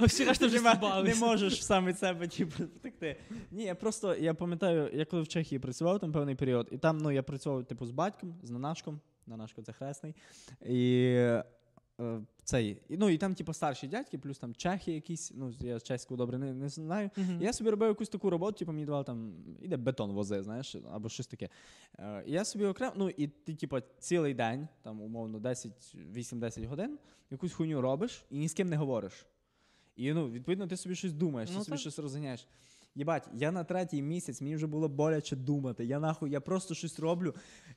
[0.00, 0.60] А всі решта вже
[1.04, 3.16] Не можеш сам від себе типу, втекти.
[3.50, 6.98] Ні, я просто я пам'ятаю, я коли в Чехії працював там певний період, і там
[6.98, 9.00] ну, я працював типу з батьком, з Нанашком.
[9.26, 10.14] Нанашко це хресний.
[10.66, 11.16] І
[12.44, 16.16] цей, і, ну, і там, типу, старші дядьки, плюс там чехи якісь, ну, я чеську
[16.16, 17.10] добре не, не знаю.
[17.16, 17.42] Мгм.
[17.42, 21.08] Я собі робив якусь таку роботу, типу, мені давали там, іде бетон вози, знаєш, або
[21.08, 21.48] щось таке.
[21.98, 25.72] Е, і я собі окремо, ну і ти, типу, цілий день, там, умовно, 10,
[26.14, 26.98] 8-10 годин,
[27.30, 29.26] якусь хуйню робиш і ні з ким не говориш.
[29.96, 31.80] І ну, відповідно, ти собі щось думаєш, Ну, ти собі так.
[31.80, 32.46] щось розганяєш.
[32.94, 35.84] Єбать, я на третій місяць, мені вже було боляче думати.
[35.84, 37.34] Я нахуй, я просто щось роблю,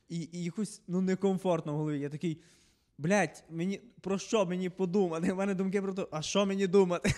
[0.08, 2.00] і, і якось ну, некомфортно в голові.
[2.00, 2.40] Я такий.
[2.98, 5.32] Блять, мені про що мені подумати?
[5.32, 7.14] У мене думки про те, а що мені думати?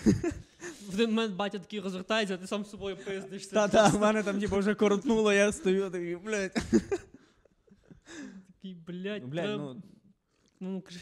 [0.87, 3.51] В один момент батя такий розвертається, а ти сам з собою пиздишся.
[3.51, 6.53] Та-та, в мене там типу, вже коротнуло, я стою такий, блять.
[8.55, 9.81] Такий, блядь, Блять, треба- ну,
[10.59, 10.99] ну, ну, кажи.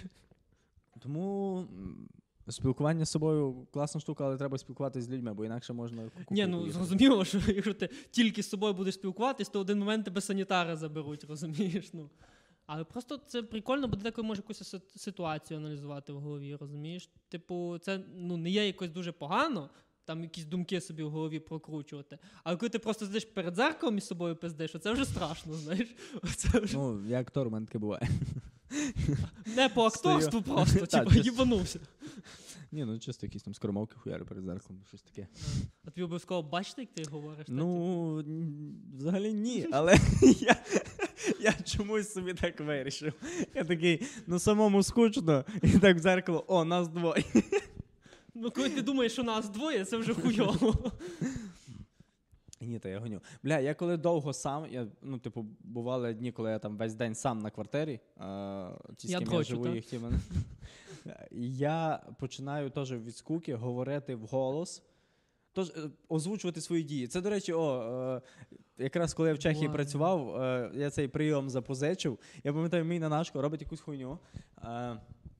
[0.99, 1.65] Тому
[2.47, 6.11] спілкування з собою класна штука, але треба спілкуватися з людьми, бо інакше можна.
[6.29, 10.05] Ні, ну зрозуміло, що якщо ти тільки з собою будеш спілкуватись, то в один момент
[10.05, 11.93] тебе санітари заберуть, розумієш?
[11.93, 12.09] Ну.
[12.67, 17.09] Але просто це прикольно, бо ти такою можеш якусь ситуацію аналізувати в голові, розумієш?
[17.29, 19.69] Типу, це ну, не є якось дуже погано,
[20.05, 22.17] там якісь думки собі в голові прокручувати.
[22.43, 25.95] Але коли ти просто сидиш перед зеркалом і собою пиздиш, це вже страшно, знаєш?
[26.35, 28.09] Це вже Ну, я актор, у мене таке буває.
[29.45, 30.55] не по акторству стою.
[30.55, 31.79] просто, типу, їбанувся.
[32.75, 35.27] Ні, ну чисто якісь там скоромовки хуяри перед зеркалом, щось таке.
[35.85, 37.47] А тобі обов'язково бачити, як ти говориш?
[37.47, 37.53] та?
[37.53, 38.23] Ну,
[38.97, 39.97] взагалі ні, але
[40.39, 40.55] я,
[41.39, 43.13] я чомусь собі так вирішив.
[43.53, 47.23] Я такий, ну самому скучно, і так в зеркало, о, нас двоє.
[48.33, 50.91] Ну, коли ти думаєш, що нас двоє, це вже хуйово.
[52.61, 53.21] Ні, то я гоню.
[53.43, 57.15] Бля, я коли довго сам, я, ну, типу, бували дні, коли я там весь день
[57.15, 60.19] сам на квартирі, а, ті, з Я ким я живу, їх ті мене.
[61.31, 64.83] Я починаю теж від скуки говорити вголос.
[65.53, 65.73] Тож е,
[66.09, 67.07] озвучувати свої дії.
[67.07, 67.81] Це, до речі, о,
[68.77, 69.73] е, якраз коли я в Чехії Ладно.
[69.75, 72.19] працював, е, я цей прийом запозичив.
[72.43, 74.19] Я пам'ятаю, мій нанашко робить якусь хуйню.
[74.63, 74.97] Е,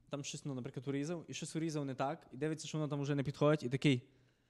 [0.10, 3.02] там щось, ну, наприклад, урізав, і щось урізав не так, і дивиться, що воно там
[3.02, 4.02] вже не підходить, і такий.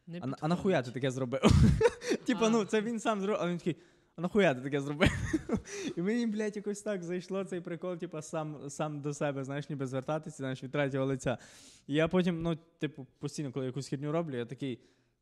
[0.08, 1.42] Не А, на- а нахуя ти таке зробив?
[2.26, 3.76] Типа, ну це він сам зробив, а він такий.
[4.18, 5.12] А нахуя ти таке зробив?
[5.98, 9.88] І мені, блядь, якось так зайшло цей прикол, типа, сам, сам до себе, знаєш, ніби
[9.88, 11.38] звертатися, знаєш, від третього лиця.
[11.88, 14.80] І я потім, ну, типу, постійно, коли якусь херню роблю, я такий,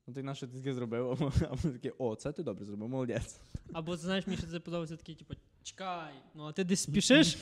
[0.07, 1.31] ну ти на що ти таке зробив?
[1.49, 3.39] А вони такі, о, це ти добре зробив, молодець.
[3.73, 5.33] Або знаєш, мені ще це подобається такий, типу,
[5.63, 7.37] чекай, ну а ти десь спішиш?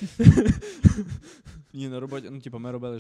[1.74, 3.00] Ні, на роботі, ну, типу, ми робили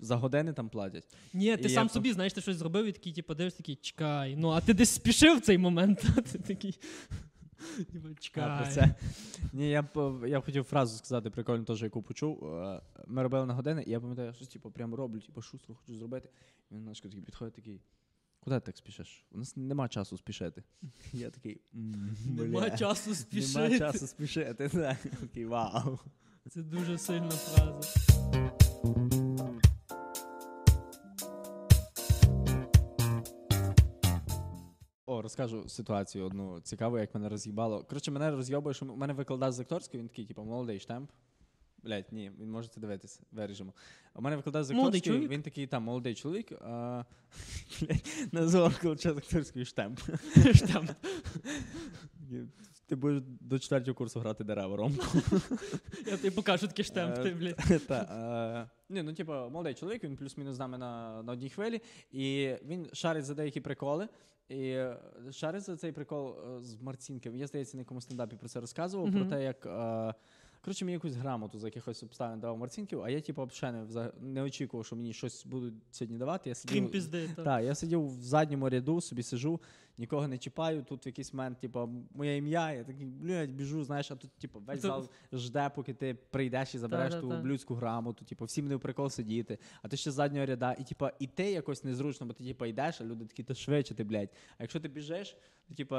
[0.00, 1.04] за години там платять.
[1.34, 3.76] Ні, ти І сам я- собі, знаєш, ти щось зробив і такий, типу, дивишся, такий,
[3.76, 4.36] чекай.
[4.36, 6.78] Ну, а ти десь спішив в цей момент, а ти такий.
[7.92, 8.70] Типу, А, чекай.
[8.72, 8.94] це.
[9.52, 9.88] Ні, я
[10.26, 12.54] я хотів фразу сказати, прикольно теж, яку почув.
[12.54, 15.74] Е, Ми робили на години, і я пам'ятаю, я щось типу, прямо роблю, типу, шустро
[15.74, 16.28] хочу зробити.
[16.70, 17.80] І він наш такий підходить такий.
[18.40, 19.24] Куди ти так спішиш?
[19.32, 20.62] У нас нема часу спішити.
[21.12, 21.60] Я такий.
[22.26, 23.78] Нема часу Нема спішити.
[23.78, 24.68] часу спішити.
[25.20, 25.98] Такий вау.
[26.48, 28.59] Це дуже сильна фраза.
[35.22, 37.84] Розкажу ситуацію одну цікаву, як мене роз'їбало.
[37.84, 41.10] Коротше, мене роз'єбує, що у мене викладач з акторської, він такий, типу, молодий штемп.
[41.82, 43.72] Блять, ні, він може це дивитися, виріжемо.
[44.14, 45.30] У мене викладач з Молодий акторської, чоловік?
[45.30, 47.04] він такий, там, молодий чоловік, а,
[47.80, 50.00] блять, назвав викладача з акторської штемп.
[50.54, 50.90] Штамп.
[52.86, 55.06] Ти будеш до четвертого курсу грати дерева, Ромко.
[56.06, 57.86] Я тобі покажу такий штамп, Е, ти, блядь.
[57.86, 61.80] Та, е, ні, ну, типу, молодий чоловік, він плюс-мінус з нами на, на одній хвилі,
[62.12, 64.08] і він шарить за деякі приколи.
[64.50, 64.84] І
[65.32, 67.36] шариш за цей прикол е, з Марцінком.
[67.36, 69.16] Я, здається, на якомусь стендапі про це розказував, Мгм.
[69.20, 69.66] про те, як.
[69.66, 70.14] Е,
[70.64, 74.42] Коротше, мені якусь грамоту за якихось обставин давав Марцінків, а я, типу, взагалі не, не
[74.42, 76.50] очікував, що мені щось будуть сьогодні давати.
[76.50, 77.44] Я Крім пізди, так.
[77.44, 77.60] та.
[77.60, 79.60] я сидів в задньому ряду, собі сижу,
[79.98, 80.82] нікого не чіпаю.
[80.82, 84.60] Тут в якийсь момент, типу, моє ім'я, я такий, блядь, біжу, знаєш, а тут, типу,
[84.60, 88.80] весь зал жде, поки ти прийдеш і забереш ту блюдську грамоту, типу, всім не в
[88.80, 92.32] прикол сидіти, а ти ще з заднього ряда, і типу, і ти якось незручно, бо
[92.32, 94.30] ти типу, йдеш, а люди такі, та швидше ти, блядь.
[94.58, 95.36] А якщо ти біжиш,
[95.68, 95.96] то типу,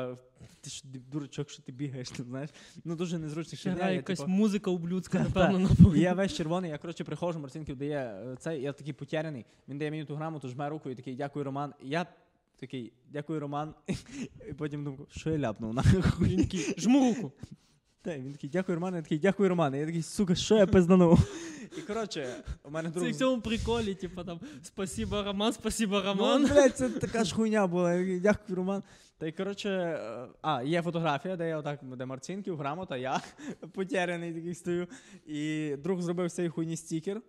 [0.62, 2.50] ти ж дурачок, що ти бігаєш, ти знаєш.
[2.84, 6.00] Ну дуже незручно Ще ще грає я, якась типу, музика ублюдська, напевно, на і фоні.
[6.00, 9.46] я весь червоний, я коротше приходжу, Марцинків дає е, цей, я такий потеряний.
[9.68, 11.74] Він дає мені ту грамоту, жме руку і такий, дякую, Роман.
[11.82, 12.06] Я
[12.62, 13.74] Такий, дякую, Роман.
[14.50, 16.02] І потім думаю, що я ляпнув нахуй.
[16.30, 17.32] Він такий, жму руку.
[18.04, 18.96] Та, він такий, дякую, Роман.
[18.96, 19.76] Я такий, дякую, Роман.
[19.76, 21.20] Я такий, сука, що я пизданув?
[21.78, 23.12] І коротше, у мене Це друг.
[23.12, 26.46] в цьому приколі, типу там спасибо, Роман, спасибо, Ну, Роман.
[26.46, 27.94] блядь, це така ж хуйня була.
[27.94, 28.84] Я такий, Дякую, Роман.
[29.18, 33.22] Та й коротше, е, а, є фотографія, де я отак, де Марцінків, грамота, я
[33.74, 34.88] потеряний такий стою.
[35.26, 37.22] І друг зробив цей хуйні стікер.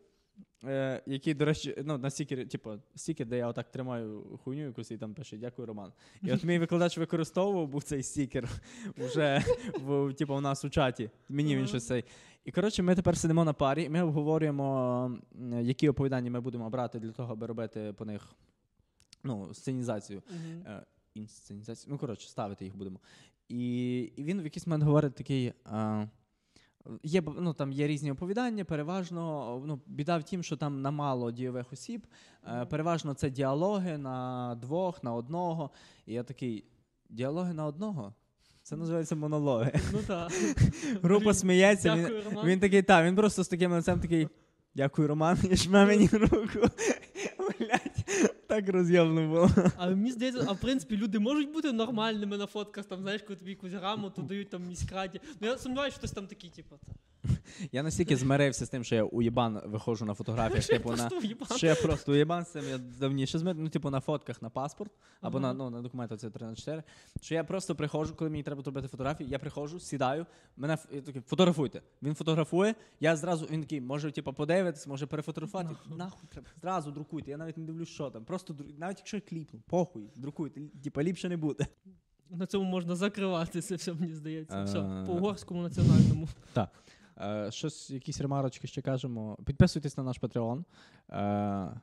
[0.65, 4.91] Е, який, до речі, ну, на стікері, типу, стікер, де я отак тримаю хуйню якусь
[4.91, 5.93] і там пише Дякую, Роман.
[6.23, 8.49] І от мій викладач використовував був цей стікер
[8.97, 11.11] вже в, типу, у нас у чаті.
[11.29, 12.05] Мені він щось цей.
[12.45, 15.19] І коротше, ми тепер сидимо на парі, і ми обговорюємо,
[15.61, 18.35] які оповідання ми будемо брати для того, аби робити по них
[19.25, 20.23] ну, сценізацію.
[20.67, 20.83] Е,
[21.15, 21.93] інсценізацію.
[21.93, 23.01] Ну, коротше, ставити їх будемо.
[23.49, 25.53] І, і він в якийсь момент говорить такий.
[25.65, 26.07] А,
[27.03, 31.73] Є, ну, там є різні оповідання, переважно ну, біда в тім, що там намало дійових
[31.73, 32.07] осіб.
[32.47, 35.71] Е, переважно це діалоги на двох, на одного.
[36.07, 36.65] І я такий:
[37.11, 38.15] діалоги на одного?
[38.63, 39.73] Це називається монологи.
[39.93, 40.33] Ну так.
[41.03, 41.95] Група сміється.
[41.95, 42.47] Він, Дякую, Роман.
[42.47, 44.29] він такий, та, він просто з таким лицем такий.
[44.75, 46.59] Дякую, Роман, і жме мені руку.
[47.59, 47.82] Блять,
[48.53, 49.51] так роз'ємно було.
[49.77, 53.37] Але мені здається, а в принципі люди можуть бути нормальними на фотках, там, знаєш, коли
[53.37, 55.21] тобі якусь грамоту дають там міськраді.
[55.41, 56.77] Ну я сумніваюся, що хтось там такий, типу,
[57.73, 61.11] Я настільки змирився з тим, що я уєбан виходжу на фотографіях, типу на.
[61.57, 64.93] Що я просто уєбан з цим, я давніше змир, ну, типу, на фотках на паспорт,
[65.21, 66.83] або на, ну, на документах це 3 на 4.
[67.21, 70.27] Що я просто приходжу, коли мені треба зробити фотографії, я приходжу, сідаю,
[70.57, 70.77] мене
[71.07, 71.83] такий, фотографуйте.
[72.03, 75.69] Він фотографує, я зразу, він такий, може, типу, подивитись, може перефотографувати.
[75.69, 75.97] Нахуй.
[75.97, 76.49] Нахуй треба.
[76.61, 77.31] Зразу друкуйте.
[77.31, 78.25] Я навіть не дивлюсь, що там.
[78.25, 80.61] Просто дру- навіть якщо я кліпну, похуй, друкуйте.
[80.85, 81.67] Типа ліпше не буде.
[82.31, 84.63] На цьому можна закривати це все, мені здається.
[84.63, 85.05] Все, Е.
[85.07, 86.29] по угорському національному.
[87.21, 89.39] Е, щось, якісь ремарочки ще кажемо.
[89.47, 90.65] Підписуйтесь на наш Patreon.
[91.11, 91.81] Е,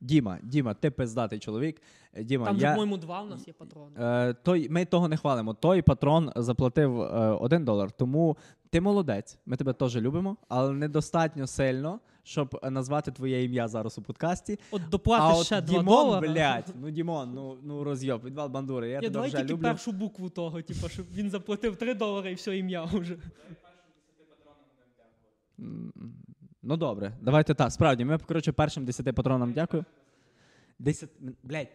[0.00, 1.82] Діма, Діма, ти пиздатий чоловік.
[2.22, 3.96] Діма, Там, я, по-моєму, два в нас є патрони.
[3.98, 5.54] е, той, ми того не хвалимо.
[5.54, 7.06] Той патрон заплатив е,
[7.40, 7.90] один долар.
[7.92, 8.36] Тому
[8.70, 9.38] ти молодець.
[9.46, 14.58] Ми тебе теж любимо, але недостатньо сильно, щоб е, назвати твоє ім'я зараз у подкасті.
[14.70, 16.28] От доплати ще 2 Дімон, долара.
[16.28, 18.88] блядь, ну Дімон, ну, ну розйоб, відвал бандури.
[18.88, 19.62] Я Я тебе давай вже тільки люблю.
[19.62, 23.16] першу букву того, типу, щоб він заплатив 3 долари і все ім'я вже.
[26.62, 27.72] Ну добре, давайте так.
[27.72, 29.84] Справді, ми коротше першим 10 патронам дякую.
[30.78, 31.10] 10,
[31.42, 31.68] блядь,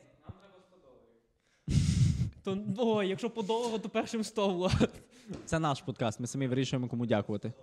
[2.43, 4.89] То, ой, якщо по долару, то першим 100 влад.
[5.45, 7.53] це наш подкаст, ми самі вирішуємо, кому дякувати.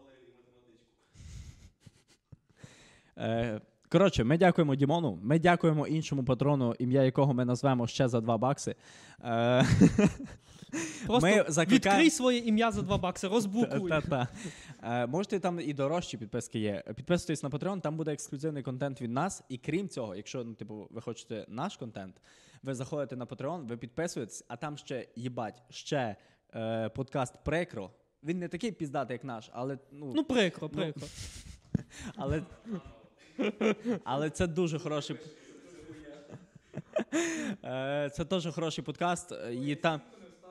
[3.19, 8.21] Е, коротше, ми дякуємо Дімону, ми дякуємо іншому патрону, ім'я якого ми назвемо ще за
[8.21, 8.75] 2 бакси.
[9.25, 9.65] Е,
[11.07, 13.89] Просто Ми закликаємо- відкрий своє ім'я за 2 бакси, розбукуй.
[13.89, 14.29] Та-та.
[14.83, 16.83] Е, можете там і дорожчі підписки є.
[16.97, 19.43] Підписуйтесь на Patreon, там буде ексклюзивний контент від нас.
[19.49, 22.21] І крім цього, якщо ну, типу, ви хочете наш контент,
[22.63, 26.17] ви заходите на Patreon, ви підписуєтесь, а там ще їбать, ще
[26.55, 27.91] е, подкаст Прекро.
[28.25, 31.07] Він не такий піздатий, як наш, але ну, Ну, прикро, прикро.
[32.17, 32.43] але,
[34.05, 35.17] але це дуже хороший.
[37.65, 39.33] Е, Це дуже хороший подкаст.
[39.33, 40.01] е, І там,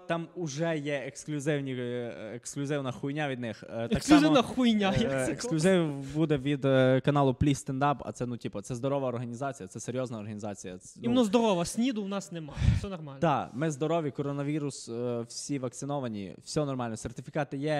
[0.08, 3.64] там уже є ексклюзивні, е, ексклюзивна хуйня від них.
[3.70, 4.94] Так Ексклюзивна само, хуйня.
[5.00, 6.62] як це ексклюзив буде від
[7.04, 10.78] каналу Please Stand Up, а це ну, типу, це здорова організація, це серйозна організація.
[10.78, 12.60] Це, ну, Іменно здорова, сніду у нас немає.
[12.78, 13.20] Все нормально.
[13.20, 14.90] так, ми здорові, коронавірус,
[15.28, 16.98] всі вакциновані, все нормально.
[16.98, 17.72] Сертифікати є,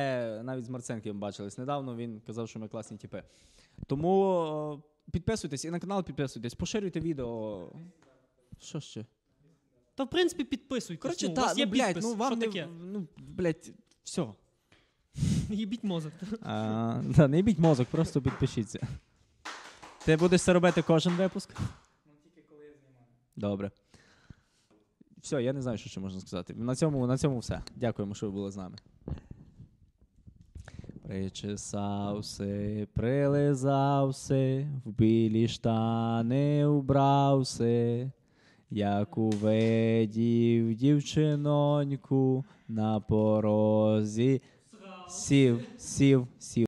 [0.44, 1.96] навіть з Марценком бачились недавно.
[1.96, 3.24] Він казав, що ми класні типи.
[3.88, 7.70] Тому підписуйтесь і на канал підписуйтесь, поширюйте відео.
[8.60, 9.06] Що ще?
[9.96, 11.02] Та в принципі підписуйтесь.
[11.02, 12.04] Коротше, ну, у та, вас є ну, блядь, підпис.
[12.04, 12.68] ну вам Що не, таке?
[12.82, 13.72] ну, блядь,
[14.04, 14.28] все.
[15.50, 16.14] Їбіть мозок.
[16.42, 18.88] А, да, не їбіть мозок, просто підпишіться.
[20.06, 21.50] Ти будеш це робити кожен випуск?
[22.06, 23.06] Ну тільки коли я знімаю.
[23.36, 23.72] Добре.
[25.18, 26.54] Все, я не знаю, що ще можна сказати.
[26.54, 27.62] На цьому, на цьому все.
[27.76, 28.78] Дякуємо, що ви були з нами.
[31.08, 38.12] Причесався, прилизався, в білі штани убрався,
[38.70, 44.42] як увидів дівчиноньку на порозі.
[45.10, 46.56] Сів, сів, сів.